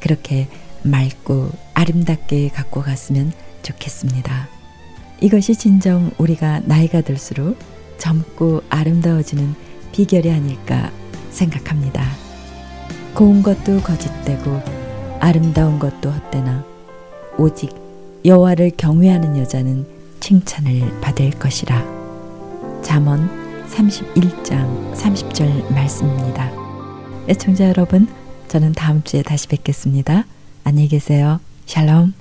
그렇게 0.00 0.48
맑고 0.82 1.50
아름답게 1.74 2.48
갖고 2.48 2.82
갔으면 2.82 3.32
좋겠습니다. 3.62 4.48
이것이 5.20 5.56
진정 5.56 6.12
우리가 6.18 6.60
나이가 6.60 7.00
들수록 7.00 7.58
젊고 7.98 8.62
아름다워지는 8.68 9.54
비결이 9.92 10.30
아닐까 10.30 10.92
생각합니다. 11.30 12.04
고운 13.14 13.42
것도 13.42 13.80
거짓되고 13.80 14.62
아름다운 15.18 15.80
것도 15.80 16.10
헛되나 16.10 16.64
오직 17.36 17.74
여호와를 18.24 18.72
경외하는 18.76 19.36
여자는 19.38 19.86
칭찬을 20.20 21.00
받을 21.00 21.30
것이라. 21.30 21.84
잠언 22.82 23.47
31장 23.70 24.94
30절 24.94 25.72
말씀입니다. 25.72 26.50
애청자 27.28 27.68
여러분, 27.68 28.08
저는 28.48 28.72
다음 28.72 29.02
주에 29.02 29.22
다시 29.22 29.48
뵙겠습니다. 29.48 30.24
안녕히 30.64 30.88
계세요. 30.88 31.40
샬롬. 31.66 32.17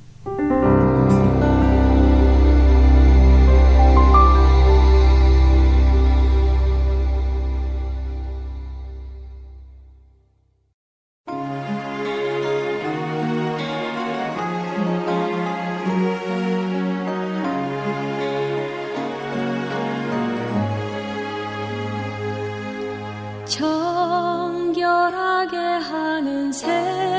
성령 26.37 27.16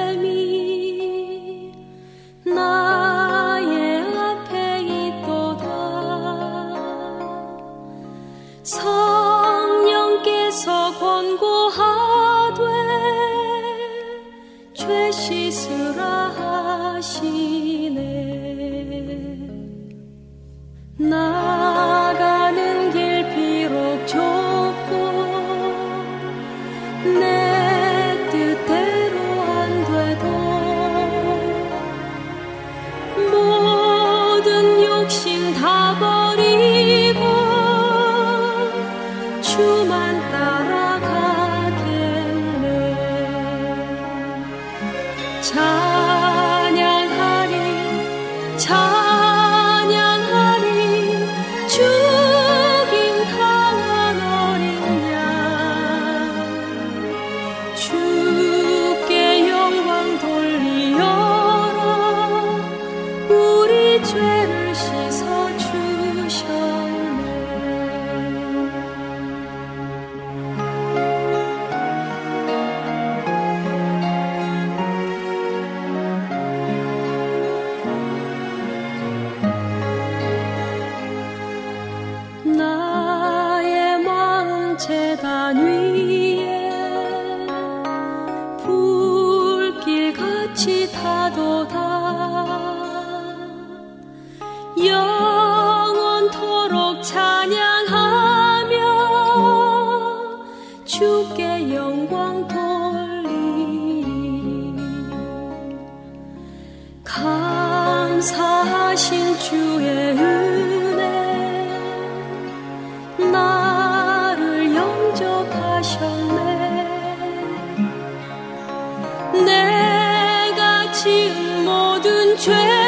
님 122.47 122.88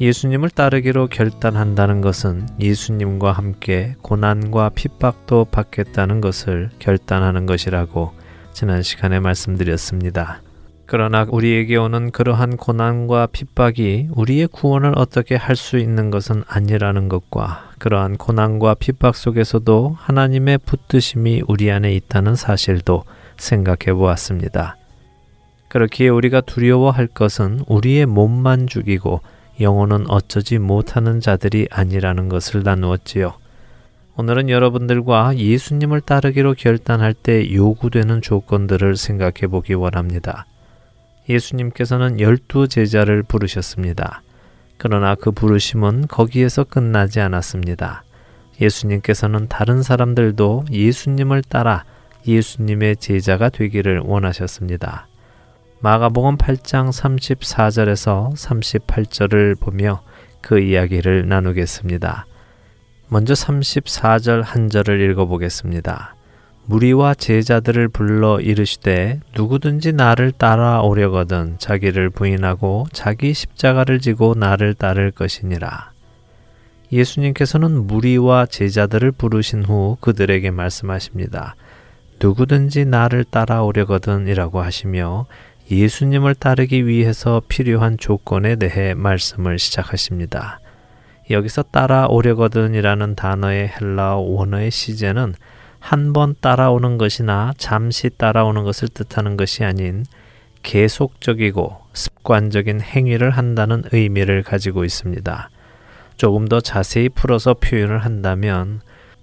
예수님을 0.00 0.50
따르기로 0.50 1.06
결단한다는 1.06 2.00
것은 2.00 2.48
예수님과 2.60 3.32
함께 3.32 3.94
고난과 4.02 4.70
핍박도 4.70 5.46
받겠다는 5.46 6.20
것을 6.20 6.70
결단하는 6.80 7.46
것이라고 7.46 8.12
지난 8.52 8.82
시간에 8.82 9.20
말씀드렸습니다. 9.20 10.42
그러나 10.86 11.24
우리에게 11.28 11.76
오는 11.76 12.10
그러한 12.10 12.56
고난과 12.56 13.28
핍박이 13.28 14.08
우리의 14.12 14.48
구원을 14.48 14.92
어떻게 14.96 15.34
할 15.34 15.56
수 15.56 15.78
있는 15.78 16.10
것은 16.10 16.42
아니라는 16.46 17.08
것과 17.08 17.70
그러한 17.78 18.16
고난과 18.16 18.74
핍박 18.74 19.16
속에서도 19.16 19.96
하나님의 19.98 20.58
붙드심이 20.58 21.42
우리 21.48 21.70
안에 21.70 21.94
있다는 21.94 22.34
사실도 22.34 23.04
생각해 23.38 23.94
보았습니다. 23.94 24.76
그렇기에 25.68 26.08
우리가 26.08 26.40
두려워할 26.42 27.06
것은 27.06 27.60
우리의 27.66 28.06
몸만 28.06 28.66
죽이고 28.66 29.20
영혼은 29.60 30.10
어쩌지 30.10 30.58
못하는 30.58 31.20
자들이 31.20 31.68
아니라는 31.70 32.28
것을 32.28 32.62
나누었지요. 32.62 33.34
오늘은 34.16 34.48
여러분들과 34.48 35.36
예수님을 35.36 36.00
따르기로 36.00 36.54
결단할 36.54 37.14
때 37.14 37.52
요구되는 37.52 38.22
조건들을 38.22 38.96
생각해 38.96 39.48
보기 39.50 39.74
원합니다. 39.74 40.46
예수님께서는 41.28 42.20
열두 42.20 42.68
제자를 42.68 43.22
부르셨습니다. 43.22 44.22
그러나 44.76 45.14
그 45.14 45.32
부르심은 45.32 46.06
거기에서 46.08 46.64
끝나지 46.64 47.20
않았습니다. 47.20 48.04
예수님께서는 48.60 49.48
다른 49.48 49.82
사람들도 49.82 50.66
예수님을 50.70 51.42
따라 51.42 51.84
예수님의 52.26 52.96
제자가 52.96 53.48
되기를 53.48 54.00
원하셨습니다. 54.00 55.08
마가복음 55.80 56.38
8장 56.38 56.88
34절에서 56.88 58.34
38절을 58.34 59.60
보며 59.60 60.02
그 60.40 60.60
이야기를 60.60 61.28
나누겠습니다. 61.28 62.26
먼저 63.08 63.34
34절 63.34 64.42
한 64.42 64.70
절을 64.70 65.00
읽어보겠습니다. 65.10 66.16
무리와 66.66 67.14
제자들을 67.14 67.88
불러 67.88 68.40
이르시되 68.40 69.20
누구든지 69.36 69.92
나를 69.92 70.32
따라오려거든 70.32 71.58
자기를 71.58 72.08
부인하고 72.10 72.86
자기 72.92 73.34
십자가를 73.34 74.00
지고 74.00 74.34
나를 74.34 74.72
따를 74.72 75.10
것이니라. 75.10 75.92
예수님께서는 76.90 77.86
무리와 77.86 78.46
제자들을 78.46 79.12
부르신 79.12 79.64
후 79.64 79.98
그들에게 80.00 80.50
말씀하십니다. 80.50 81.56
누구든지 82.20 82.86
나를 82.86 83.24
따라오려거든이라고 83.24 84.62
하시며 84.62 85.26
예수님을 85.70 86.34
따르기 86.34 86.86
위해서 86.86 87.40
필요한 87.48 87.96
조건에 87.96 88.56
대해 88.56 88.94
말씀을 88.94 89.58
시작하십니다. 89.58 90.60
여기서 91.30 91.62
따라오려거든이라는 91.62 93.14
단어의 93.14 93.72
헬라어 93.80 94.18
원어의 94.18 94.70
시제는 94.70 95.34
한 95.80 96.12
번 96.14 96.34
따라오는 96.40 96.96
것이나 96.96 97.52
잠시 97.58 98.08
따라오는 98.08 98.64
것을 98.64 98.88
뜻하는 98.88 99.36
것이 99.36 99.64
아닌 99.64 100.04
계속적이고 100.62 101.78
습관적인 101.92 102.80
행위를 102.80 103.30
한다는 103.30 103.82
의미를 103.92 104.42
가지고 104.42 104.84
있습니다. 104.84 105.50
조금 106.16 106.48
더 106.48 106.60
자세히 106.60 107.10
풀어서 107.10 107.52
표현을 107.54 107.98
한다면 107.98 108.80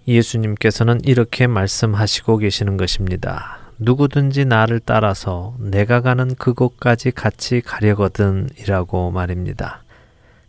예수님께서는 0.07 1.01
이렇게 1.03 1.47
말씀하시고 1.47 2.37
계시는 2.37 2.77
것입니다. 2.77 3.60
누구든지 3.81 4.45
나를 4.45 4.79
따라서 4.79 5.55
내가 5.59 6.01
가는 6.01 6.35
그곳까지 6.35 7.09
같이 7.09 7.61
가려거든 7.61 8.47
이라고 8.59 9.09
말입니다. 9.09 9.83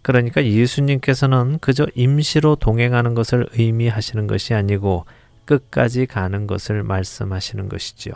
그러니까 0.03 0.45
예수님께서는 0.45 1.59
그저 1.61 1.87
임시로 1.95 2.57
동행하는 2.57 3.15
것을 3.15 3.47
의미하시는 3.53 4.27
것이 4.27 4.53
아니고 4.53 5.07
끝까지 5.47 6.05
가는 6.05 6.47
것을 6.47 6.83
말씀하시는 6.83 7.71
것이지요. 7.71 8.13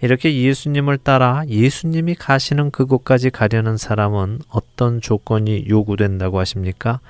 이렇게 0.00 0.34
예수님을 0.34 0.98
따라 0.98 1.44
예수님이 1.46 2.14
가시는 2.14 2.70
그곳까지 2.70 3.28
가려는 3.28 3.76
사람은 3.76 4.40
어떤 4.48 5.02
조건이 5.02 5.66
요구된다고 5.68 6.38
하십니까? 6.40 7.00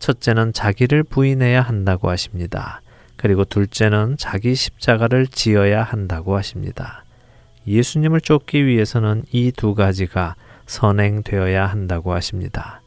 첫째는 0.00 0.52
자기를 0.52 1.04
부인해야 1.04 1.62
한다고 1.62 2.10
하십니다. 2.10 2.80
그리고 3.26 3.44
둘째는 3.44 4.14
자기 4.18 4.54
십자가를 4.54 5.26
지어야 5.26 5.82
한다고 5.82 6.36
하십니다. 6.36 7.02
예수님을 7.66 8.20
쫓기 8.20 8.64
위해서는 8.66 9.24
이 9.32 9.50
두 9.50 9.74
가지가 9.74 10.36
선행되어야 10.66 11.66
한다고 11.66 12.12
하십니다. 12.12 12.82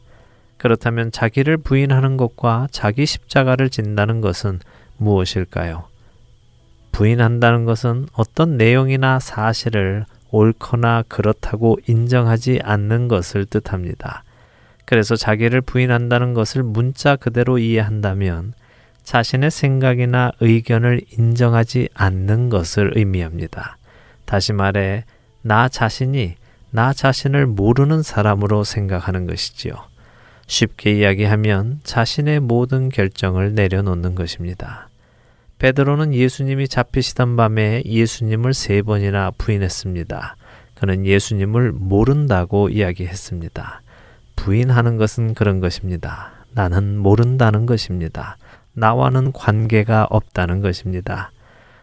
그렇다면 0.56 1.12
자기를 1.12 1.58
부인하는 1.58 2.16
것과 2.16 2.68
자기 2.70 3.04
십자가를 3.04 3.68
진다는 3.68 4.22
것은 4.22 4.60
무엇일까요? 4.96 5.84
부인한다는 6.92 7.66
것은 7.66 8.06
어떤 8.14 8.56
내용이나 8.56 9.18
사실을 9.18 10.06
옳거나 10.30 11.04
그렇다고 11.06 11.78
인정하지 11.86 12.60
않는 12.62 13.08
것을 13.08 13.44
뜻합니다. 13.44 14.24
그래서 14.86 15.16
자기를 15.16 15.60
부인한다는 15.60 16.32
것을 16.32 16.62
문자 16.62 17.16
그대로 17.16 17.58
이해한다면 17.58 18.54
자신의 19.10 19.50
생각이나 19.50 20.30
의견을 20.38 21.00
인정하지 21.18 21.88
않는 21.94 22.48
것을 22.48 22.92
의미합니다. 22.94 23.76
다시 24.24 24.52
말해, 24.52 25.02
나 25.42 25.68
자신이 25.68 26.36
나 26.70 26.92
자신을 26.92 27.48
모르는 27.48 28.04
사람으로 28.04 28.62
생각하는 28.62 29.26
것이지요. 29.26 29.72
쉽게 30.46 30.92
이야기하면 30.92 31.80
자신의 31.82 32.38
모든 32.38 32.88
결정을 32.88 33.56
내려놓는 33.56 34.14
것입니다. 34.14 34.88
베드로는 35.58 36.14
예수님이 36.14 36.68
잡히시던 36.68 37.34
밤에 37.34 37.82
예수님을 37.84 38.54
세 38.54 38.80
번이나 38.80 39.32
부인했습니다. 39.36 40.36
그는 40.76 41.04
예수님을 41.04 41.72
모른다고 41.72 42.68
이야기했습니다. 42.68 43.82
부인하는 44.36 44.98
것은 44.98 45.34
그런 45.34 45.58
것입니다. 45.58 46.30
나는 46.52 46.96
모른다는 46.96 47.66
것입니다. 47.66 48.36
나와는 48.80 49.32
관계가 49.32 50.06
없다는 50.10 50.60
것입니다. 50.60 51.30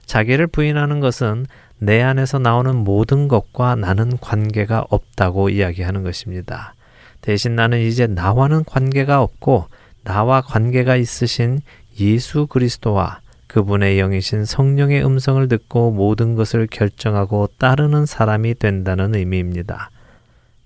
자기를 0.05 0.47
부인하는 0.47 0.99
것은 0.99 1.45
내 1.79 2.01
안에서 2.01 2.39
나오는 2.39 2.75
모든 2.75 3.27
것과 3.27 3.75
나는 3.75 4.17
관계가 4.17 4.85
없다고 4.89 5.49
이야기하는 5.49 6.03
것입니다. 6.03 6.73
대신 7.21 7.55
나는 7.55 7.79
이제 7.79 8.07
나와는 8.07 8.63
관계가 8.63 9.21
없고 9.21 9.65
나와 10.03 10.41
관계가 10.41 10.95
있으신 10.95 11.59
예수 11.99 12.47
그리스도와 12.47 13.19
그분의 13.47 13.97
영이신 13.97 14.45
성령의 14.45 15.05
음성을 15.05 15.47
듣고 15.47 15.91
모든 15.91 16.35
것을 16.35 16.67
결정하고 16.67 17.49
따르는 17.57 18.05
사람이 18.05 18.55
된다는 18.55 19.15
의미입니다. 19.15 19.89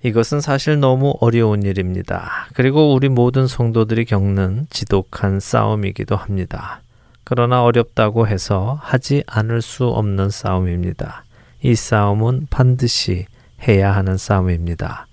이것은 0.04 0.41
사실 0.41 0.80
너무 0.80 1.14
어려운 1.20 1.62
일입니다. 1.64 2.47
그리고 2.54 2.93
우리 2.93 3.08
모든 3.08 3.45
성도들이 3.45 4.06
겪는 4.06 4.66
지독한 4.70 5.39
싸움이기도 5.39 6.16
합니다. 6.16 6.82
그러나 7.24 7.64
어렵다고 7.64 8.28
해서 8.28 8.80
하지 8.82 9.24
않을 9.28 9.62
수 9.62 9.86
없는 9.86 10.32
싸움입니다. 10.32 11.24
이 11.62 11.76
싸움은 11.76 12.47
반드시 12.49 13.28
해야 13.68 13.95
하는 13.95 14.18
싸움입니다. 14.18 15.06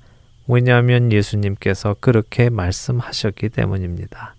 왜냐하면 0.47 1.13
예수님께서 1.13 1.97
그렇게 2.01 2.49
말씀하셨기 2.49 3.51
때문입니다. 3.51 4.35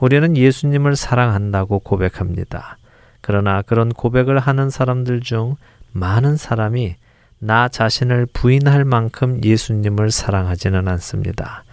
우리는 0.00 0.36
예수님을 0.36 0.96
사랑한다고 0.96 1.80
고백합니다. 1.80 2.78
그러나 3.20 3.60
그런 3.60 3.90
고백을 3.90 4.38
하는 4.38 4.70
사람들 4.70 5.20
중 5.20 5.56
많은 5.92 6.38
사람이 6.38 6.96
나 7.38 7.68
자신을 7.68 8.26
부인할 8.32 8.84
만큼 8.84 9.40
예수님을 9.44 10.10
사랑하지는 10.10 10.88
않습니다. 10.88 11.64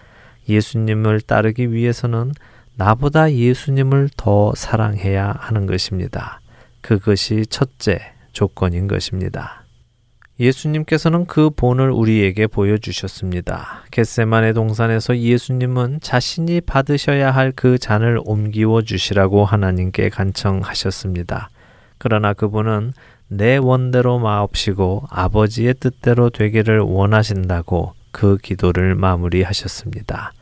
예수님을 0.48 1.22
따르기 1.22 1.72
위해서는 1.72 2.32
나보다 2.76 3.32
예수님을 3.32 4.10
더 4.16 4.52
사랑해야 4.54 5.34
하는 5.38 5.66
것입니다. 5.66 6.40
그것이 6.80 7.46
첫째 7.46 8.00
조건인 8.32 8.88
것입니다. 8.88 9.64
예수님께서는 10.40 11.26
그 11.26 11.50
본을 11.50 11.90
우리에게 11.90 12.48
보여주셨습니다. 12.48 13.84
겟세만의 13.92 14.54
동산에서 14.54 15.16
예수님은 15.16 16.00
자신이 16.02 16.60
받으셔야 16.62 17.30
할 17.30 17.52
그 17.54 17.78
잔을 17.78 18.18
옮기워 18.24 18.82
주시라고 18.82 19.44
하나님께 19.44 20.08
간청하셨습니다. 20.08 21.50
그러나 21.98 22.32
그분은 22.34 22.92
내 23.28 23.56
원대로 23.56 24.18
마옵시고 24.18 25.06
아버지의 25.10 25.74
뜻대로 25.74 26.30
되기를 26.30 26.80
원하신다고 26.80 27.94
그 28.10 28.36
기도를 28.36 28.94
마무리하셨습니다. 28.94 30.32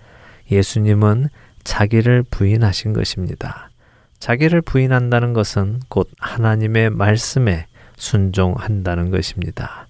예수님은 0.51 1.29
자기를 1.65 2.25
부인하신 2.31 2.93
것입니다. 2.93 3.71
자기를 4.19 4.61
부인한다는 4.63 5.33
것은 5.33 5.81
곧 5.89 6.11
하나님의 6.19 6.91
말씀에 6.91 7.67
순종한다는 7.97 9.11
것입니다. 9.11 9.87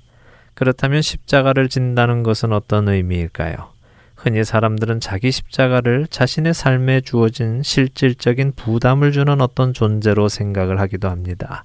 그렇다면 0.54 1.02
십자가를 1.02 1.68
진다는 1.68 2.22
것은 2.22 2.52
어떤 2.52 2.88
의미일까요? 2.88 3.72
흔히 4.14 4.44
사람들은 4.44 5.00
자기 5.00 5.32
십자가를 5.32 6.06
자신의 6.08 6.54
삶에 6.54 7.00
주어진 7.00 7.62
실질적인 7.62 8.52
부담을 8.54 9.10
주는 9.10 9.40
어떤 9.40 9.74
존재로 9.74 10.28
생각을 10.28 10.78
하기도 10.78 11.08
합니다. 11.08 11.64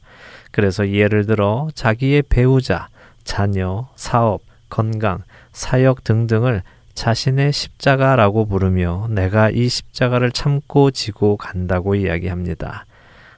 그래서 0.52 0.90
예를 0.90 1.26
들어 1.26 1.68
자기의 1.74 2.24
배우자, 2.24 2.88
자녀, 3.24 3.88
사업, 3.96 4.42
건강, 4.70 5.24
사역 5.52 6.04
등등을 6.04 6.62
자신의 6.94 7.54
십자가라고 7.54 8.48
부르며 8.48 9.08
내가 9.10 9.50
이 9.50 9.70
십자가를 9.70 10.32
참고 10.32 10.90
지고 10.92 11.38
간다고 11.38 11.96
이야기합니다. 11.96 12.86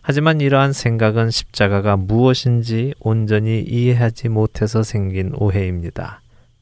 하지만 0.01 0.41
이러한 0.41 0.74
생각은 0.74 1.30
십자가가 1.30 1.97
무엇인지 1.97 2.93
온전히 2.99 3.60
이해하지 3.62 4.30
못해서 4.30 4.82
생긴 4.82 5.34
오해입니다. 5.36 6.22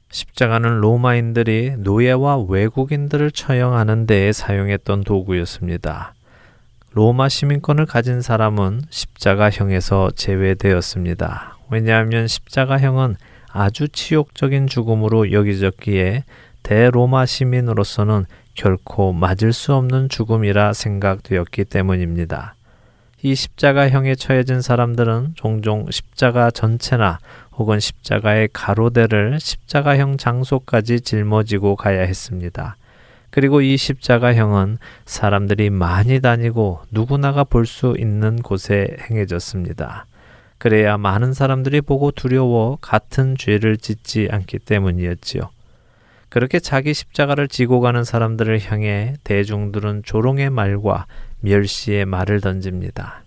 십자가는 0.10 0.80
로마인들이 0.80 1.76
노예와 1.78 2.40
외국인들을 2.50 3.32
처형하는 3.32 4.08
데에 4.08 4.32
사용했던 4.32 5.04
도구였습니다. 5.04 6.14
로마 6.94 7.30
시민권을 7.30 7.86
가진 7.86 8.22
사람은 8.22 8.82
십자가형에서 8.90 10.12
제외되었습니다. 10.16 11.58
왜냐하면 11.70 12.28
십자가형은 12.28 13.18
아주 13.52 13.88
치욕적인 13.88 14.68
죽음으로 14.68 15.32
여기졌기에 15.32 16.24
대로마 16.64 17.26
시민으로서는 17.26 18.26
결코 18.56 19.14
맞을 19.14 19.54
수 19.54 19.76
없는 19.76 20.10
죽음이라 20.10 20.74
생각되었기 20.74 21.66
때문입니다. 21.66 22.56
이 23.22 23.36
십자가형에 23.36 24.16
처해진 24.16 24.62
사람들은 24.62 25.34
종종 25.36 25.90
십자가 25.92 26.50
전체나 26.52 27.20
혹은 27.54 27.80
십자가의 27.80 28.50
가로대를 28.54 29.40
십자가형 29.40 30.18
장소까지 30.18 31.02
짊어지고 31.02 31.76
가야 31.76 32.02
했습니다. 32.02 32.76
그리고 33.30 33.62
이 33.62 33.78
십자가형은 33.78 34.78
사람들이 35.06 35.70
많이 35.70 36.22
다니고 36.22 36.82
누구나가 36.92 37.44
볼 37.44 37.66
수 37.66 37.96
있는 37.98 38.42
곳에 38.42 38.96
행해졌습니다. 39.10 40.06
그래야 40.58 40.98
많은 40.98 41.34
사람들이 41.34 41.82
보고 41.82 42.12
두려워 42.12 42.78
같은 42.82 43.36
죄를 43.38 43.78
짓지 43.78 44.28
않기 44.32 44.60
때문이었지요. 44.60 45.50
그렇게 46.30 46.60
자기 46.60 46.94
십자가를 46.94 47.48
지고 47.48 47.80
가는 47.80 48.04
사람들을 48.04 48.60
향해 48.66 49.14
대중들은 49.24 50.04
조롱의 50.04 50.50
말과 50.50 51.06
멸시의 51.42 52.06
말을 52.06 52.42
던집니다. 52.42 53.22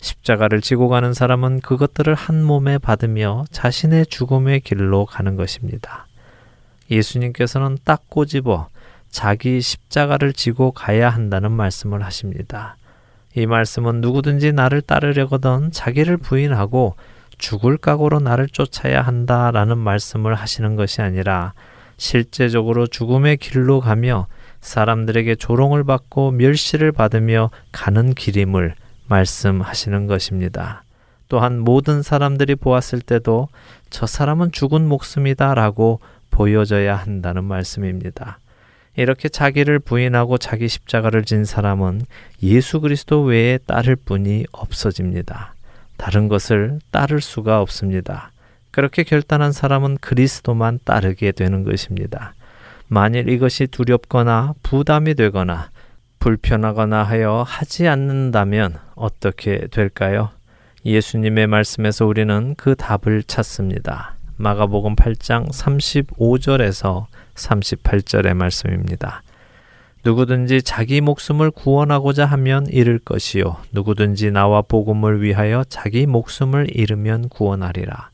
십자가를 0.00 0.60
지고 0.60 0.88
가는 0.88 1.14
사람은 1.14 1.60
그것들을 1.60 2.12
한 2.14 2.42
몸에 2.42 2.78
받으며 2.78 3.44
자신의 3.52 4.06
죽음의 4.06 4.60
길로 4.60 5.06
가는 5.06 5.36
것입니다. 5.36 6.06
예수님께서는 6.90 7.78
딱 7.84 8.02
꼬집어 8.08 8.68
자기 9.12 9.60
십자가를 9.60 10.32
지고 10.32 10.72
가야 10.72 11.10
한다는 11.10 11.52
말씀을 11.52 12.02
하십니다. 12.02 12.76
이 13.36 13.46
말씀은 13.46 14.00
누구든지 14.00 14.52
나를 14.52 14.80
따르려거든 14.80 15.70
자기를 15.70 16.16
부인하고 16.16 16.96
죽을 17.38 17.76
각오로 17.76 18.20
나를 18.20 18.48
쫓아야 18.48 19.02
한다라는 19.02 19.78
말씀을 19.78 20.34
하시는 20.34 20.76
것이 20.76 21.02
아니라 21.02 21.52
실제적으로 21.98 22.86
죽음의 22.86 23.36
길로 23.36 23.80
가며 23.80 24.26
사람들에게 24.60 25.34
조롱을 25.36 25.84
받고 25.84 26.32
멸시를 26.32 26.90
받으며 26.92 27.50
가는 27.70 28.14
길임을 28.14 28.74
말씀하시는 29.08 30.06
것입니다. 30.06 30.84
또한 31.28 31.58
모든 31.58 32.02
사람들이 32.02 32.54
보았을 32.54 33.00
때도 33.00 33.48
저 33.90 34.06
사람은 34.06 34.52
죽은 34.52 34.88
목숨이다 34.88 35.54
라고 35.54 36.00
보여져야 36.30 36.96
한다는 36.96 37.44
말씀입니다. 37.44 38.38
이렇게 38.96 39.28
자기를 39.28 39.78
부인하고 39.78 40.38
자기 40.38 40.68
십자가를 40.68 41.24
진 41.24 41.44
사람은 41.44 42.02
예수 42.42 42.80
그리스도 42.80 43.22
외에 43.22 43.58
따를 43.58 43.96
뿐이 43.96 44.46
없어집니다. 44.52 45.54
다른 45.96 46.28
것을 46.28 46.80
따를 46.90 47.20
수가 47.20 47.60
없습니다. 47.60 48.32
그렇게 48.70 49.02
결단한 49.02 49.52
사람은 49.52 49.98
그리스도만 49.98 50.80
따르게 50.84 51.32
되는 51.32 51.62
것입니다. 51.62 52.34
만일 52.88 53.28
이것이 53.28 53.66
두렵거나 53.66 54.54
부담이 54.62 55.14
되거나 55.14 55.70
불편하거나 56.18 57.02
하여 57.02 57.44
하지 57.46 57.88
않는다면 57.88 58.78
어떻게 58.94 59.66
될까요? 59.68 60.30
예수님의 60.84 61.46
말씀에서 61.46 62.06
우리는 62.06 62.54
그 62.56 62.74
답을 62.74 63.22
찾습니다. 63.24 64.16
마가복음 64.36 64.96
8장 64.96 65.50
35절에서 65.52 67.06
38절의 67.34 68.34
말씀입니다. 68.34 69.22
누구든지 70.04 70.62
자기 70.62 71.00
목숨을 71.00 71.52
구원하고자 71.52 72.26
하면 72.26 72.66
잃을 72.66 72.98
것이요 72.98 73.58
누구든지 73.70 74.32
나와 74.32 74.60
복음을 74.62 75.22
위하여 75.22 75.64
자기 75.68 76.06
목숨을 76.06 76.76
잃으면 76.76 77.28
구원하리라. 77.28 78.10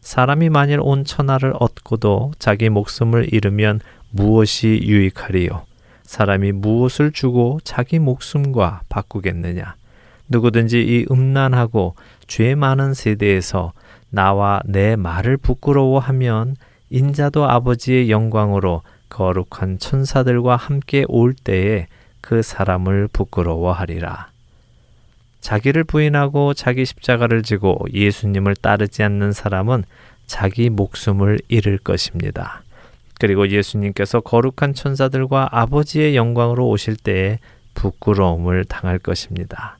사람이 0.00 0.48
만일 0.48 0.80
온 0.80 1.04
천하를 1.04 1.52
얻고도 1.58 2.32
자기 2.38 2.68
목숨을 2.68 3.32
잃으면 3.32 3.80
무엇이 4.10 4.80
유익하리요? 4.82 5.64
사람이 6.02 6.52
무엇을 6.52 7.12
주고 7.12 7.60
자기 7.62 7.98
목숨과 7.98 8.82
바꾸겠느냐? 8.88 9.74
누구든지 10.28 10.80
이 10.80 11.06
음란하고 11.10 11.94
죄 12.26 12.54
많은 12.54 12.94
세대에서 12.94 13.72
나와 14.10 14.60
내 14.64 14.96
말을 14.96 15.36
부끄러워하면 15.36 16.56
인자도 16.90 17.48
아버지의 17.48 18.10
영광으로 18.10 18.82
거룩한 19.08 19.78
천사들과 19.78 20.56
함께 20.56 21.04
올 21.08 21.34
때에 21.34 21.86
그 22.20 22.42
사람을 22.42 23.08
부끄러워하리라. 23.12 24.28
자기를 25.40 25.84
부인하고 25.84 26.54
자기 26.54 26.84
십자가를 26.84 27.42
지고 27.42 27.78
예수님을 27.92 28.56
따르지 28.56 29.02
않는 29.02 29.32
사람은 29.32 29.84
자기 30.26 30.68
목숨을 30.68 31.38
잃을 31.48 31.78
것입니다. 31.78 32.62
그리고 33.18 33.48
예수님께서 33.48 34.20
거룩한 34.20 34.74
천사들과 34.74 35.48
아버지의 35.52 36.16
영광으로 36.16 36.68
오실 36.68 36.96
때에 36.96 37.38
부끄러움을 37.74 38.64
당할 38.64 38.98
것입니다. 38.98 39.78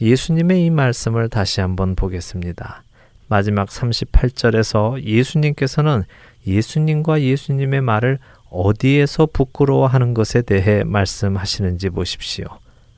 예수님의 0.00 0.64
이 0.64 0.70
말씀을 0.70 1.28
다시 1.28 1.60
한번 1.60 1.94
보겠습니다. 1.94 2.82
마지막 3.28 3.68
38절에서 3.68 5.02
예수님께서는 5.04 6.04
예수님과 6.46 7.22
예수님의 7.22 7.80
말을 7.80 8.18
어디에서 8.50 9.26
부끄러워하는 9.32 10.14
것에 10.14 10.42
대해 10.42 10.84
말씀하시는지 10.84 11.90
보십시오. 11.90 12.46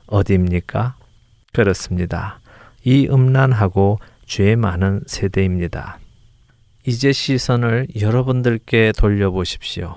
어디입니까? 0.07 0.95
그렇습니다. 1.53 2.39
이 2.83 3.07
음란하고 3.09 3.99
죄 4.25 4.55
많은 4.55 5.03
세대입니다. 5.05 5.99
이제 6.85 7.13
시선을 7.13 7.87
여러분들께 7.99 8.91
돌려보십시오. 8.97 9.95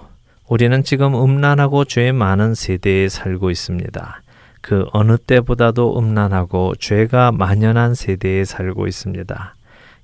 우리는 0.48 0.84
지금 0.84 1.14
음란하고 1.14 1.84
죄 1.84 2.12
많은 2.12 2.54
세대에 2.54 3.08
살고 3.08 3.50
있습니다. 3.50 4.22
그 4.60 4.86
어느 4.92 5.16
때보다도 5.16 5.98
음란하고 5.98 6.74
죄가 6.76 7.32
만연한 7.32 7.94
세대에 7.94 8.44
살고 8.44 8.86
있습니다. 8.86 9.55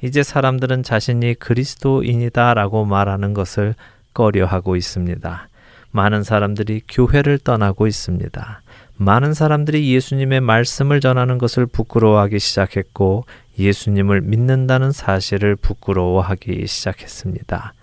이제 0.02 0.24
사람들은 0.24 0.82
자신이 0.82 1.34
그리스도인이다라고 1.34 2.84
말하는 2.84 3.34
것을 3.34 3.74
꺼려하고 4.14 4.74
있습니다. 4.74 5.48
많은 5.92 6.24
사람들이 6.24 6.82
교회를 6.88 7.38
떠나고 7.38 7.86
있습니다. 7.86 8.62
많은 8.96 9.32
사람들이 9.32 9.92
예수님의 9.94 10.40
말씀을 10.40 11.00
전하는 11.00 11.38
것을 11.38 11.66
부끄러워하기 11.66 12.38
시작했고 12.38 13.24
예수님을 13.58 14.22
믿는다는 14.22 14.90
사실을 14.90 15.54
부끄러워하기 15.56 16.66
시작했습니다. 16.66 17.74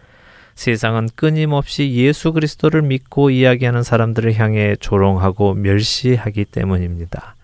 세상은 0.55 1.07
끊임없이 1.15 1.91
예수 1.93 2.33
그리스도를 2.33 2.81
믿고 2.81 3.29
이야기하는 3.29 3.81
사람들을 3.81 4.33
향해 4.37 4.75
조롱하고 4.77 5.53
멸시하기 5.53 6.45
때문입니다. 6.45 7.35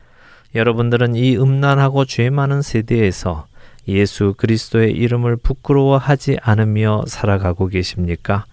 여러분들은 0.54 1.16
이 1.16 1.38
음란하고 1.38 2.04
죄 2.06 2.30
많은 2.30 2.62
세대에서 2.62 3.48
예수 3.88 4.34
그리스도의 4.38 4.92
이름을 4.94 5.38
부끄러워하지 5.38 6.38
않으며 6.42 7.04
살아가고 7.08 7.68
계십니까? 7.68 8.46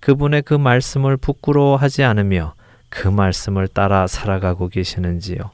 그분의 0.00 0.42
그 0.42 0.54
말씀을 0.54 1.16
부끄러워하지 1.16 2.04
않으며 2.04 2.54
그 2.88 3.08
말씀을 3.08 3.68
따라 3.68 4.06
살아가고 4.06 4.68
계시는지요? 4.68 5.50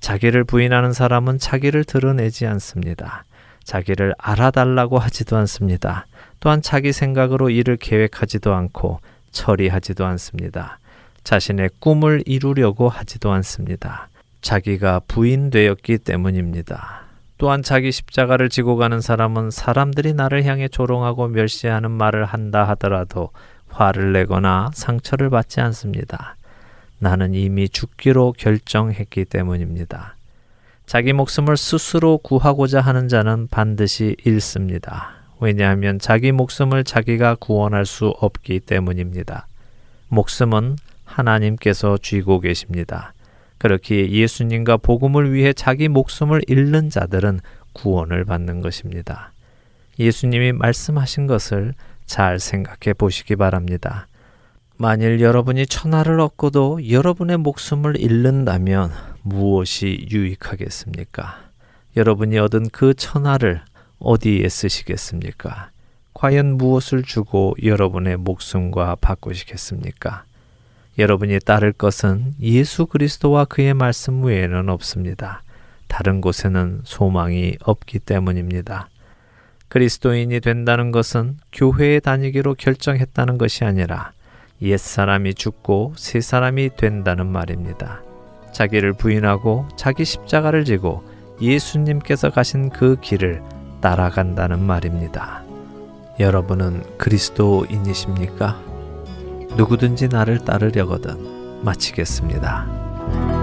자기를 0.00 0.44
부인하는 0.44 0.92
사람은 0.92 1.38
자기를 1.38 1.84
드러내지 1.84 2.46
않습니다. 2.46 3.24
자기를 3.64 4.14
알아달라고 4.18 4.98
하지도 4.98 5.36
않습니다. 5.36 6.06
또한 6.40 6.62
자기 6.62 6.92
생각으로 6.92 7.50
일을 7.50 7.76
계획하지도 7.76 8.54
않고 8.54 9.00
처리하지도 9.30 10.06
않습니다. 10.06 10.78
자신의 11.22 11.70
꿈을 11.78 12.22
이루려고 12.26 12.88
하지도 12.88 13.30
않습니다. 13.32 14.08
자기가 14.40 15.02
부인되었기 15.06 15.98
때문입니다. 15.98 16.99
또한 17.40 17.62
자기 17.62 17.90
십자가를 17.90 18.50
지고 18.50 18.76
가는 18.76 19.00
사람은 19.00 19.50
사람들이 19.50 20.12
나를 20.12 20.44
향해 20.44 20.68
조롱하고 20.68 21.28
멸시하는 21.28 21.90
말을 21.90 22.26
한다 22.26 22.68
하더라도 22.68 23.30
화를 23.70 24.12
내거나 24.12 24.70
상처를 24.74 25.30
받지 25.30 25.62
않습니다. 25.62 26.36
나는 26.98 27.32
이미 27.32 27.70
죽기로 27.70 28.34
결정했기 28.36 29.24
때문입니다. 29.24 30.16
자기 30.84 31.14
목숨을 31.14 31.56
스스로 31.56 32.18
구하고자 32.18 32.82
하는 32.82 33.08
자는 33.08 33.48
반드시 33.50 34.16
잃습니다. 34.22 35.12
왜냐하면 35.40 35.98
자기 35.98 36.32
목숨을 36.32 36.84
자기가 36.84 37.36
구원할 37.36 37.86
수 37.86 38.08
없기 38.20 38.60
때문입니다. 38.60 39.46
목숨은 40.08 40.76
하나님께서 41.06 41.96
쥐고 41.96 42.40
계십니다. 42.40 43.14
그렇게 43.60 44.10
예수님과 44.10 44.78
복음을 44.78 45.34
위해 45.34 45.52
자기 45.52 45.88
목숨을 45.88 46.40
잃는 46.48 46.88
자들은 46.88 47.40
구원을 47.74 48.24
받는 48.24 48.62
것입니다. 48.62 49.34
예수님이 49.98 50.52
말씀하신 50.52 51.26
것을 51.26 51.74
잘 52.06 52.40
생각해 52.40 52.94
보시기 52.96 53.36
바랍니다. 53.36 54.06
만일 54.78 55.20
여러분이 55.20 55.66
천하를 55.66 56.20
얻고도 56.20 56.88
여러분의 56.90 57.36
목숨을 57.36 58.00
잃는다면 58.00 58.92
무엇이 59.20 60.06
유익하겠습니까? 60.10 61.40
여러분이 61.98 62.38
얻은 62.38 62.70
그 62.70 62.94
천하를 62.94 63.60
어디에 63.98 64.48
쓰시겠습니까? 64.48 65.68
과연 66.14 66.56
무엇을 66.56 67.02
주고 67.02 67.54
여러분의 67.62 68.16
목숨과 68.16 68.96
바꾸시겠습니까? 69.02 70.24
여러분이 71.00 71.38
따를 71.40 71.72
것은 71.72 72.34
예수 72.42 72.84
그리스도와 72.84 73.46
그의 73.46 73.72
말씀 73.72 74.22
외에는 74.22 74.68
없습니다. 74.68 75.42
다른 75.88 76.20
곳에는 76.20 76.82
소망이 76.84 77.56
없기 77.62 78.00
때문입니다. 78.00 78.90
그리스도인이 79.68 80.40
된다는 80.40 80.92
것은 80.92 81.38
교회에 81.54 82.00
다니기로 82.00 82.54
결정했다는 82.54 83.38
것이 83.38 83.64
아니라 83.64 84.12
옛 84.60 84.76
사람이 84.76 85.34
죽고 85.34 85.94
새 85.96 86.20
사람이 86.20 86.76
된다는 86.76 87.26
말입니다. 87.26 88.02
자기를 88.52 88.92
부인하고 88.92 89.68
자기 89.76 90.04
십자가를 90.04 90.66
지고 90.66 91.02
예수님께서 91.40 92.28
가신 92.28 92.68
그 92.68 92.96
길을 93.00 93.42
따라간다는 93.80 94.60
말입니다. 94.60 95.42
여러분은 96.18 96.82
그리스도인이십니까? 96.98 98.69
누구든지 99.56 100.08
나를 100.08 100.38
따르려거든 100.44 101.62
마치겠습니다. 101.62 103.39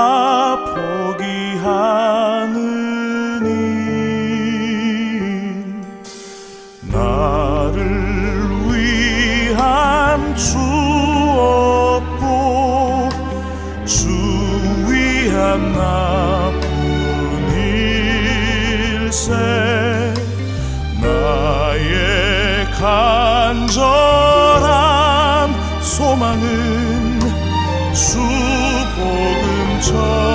없 29.95 30.34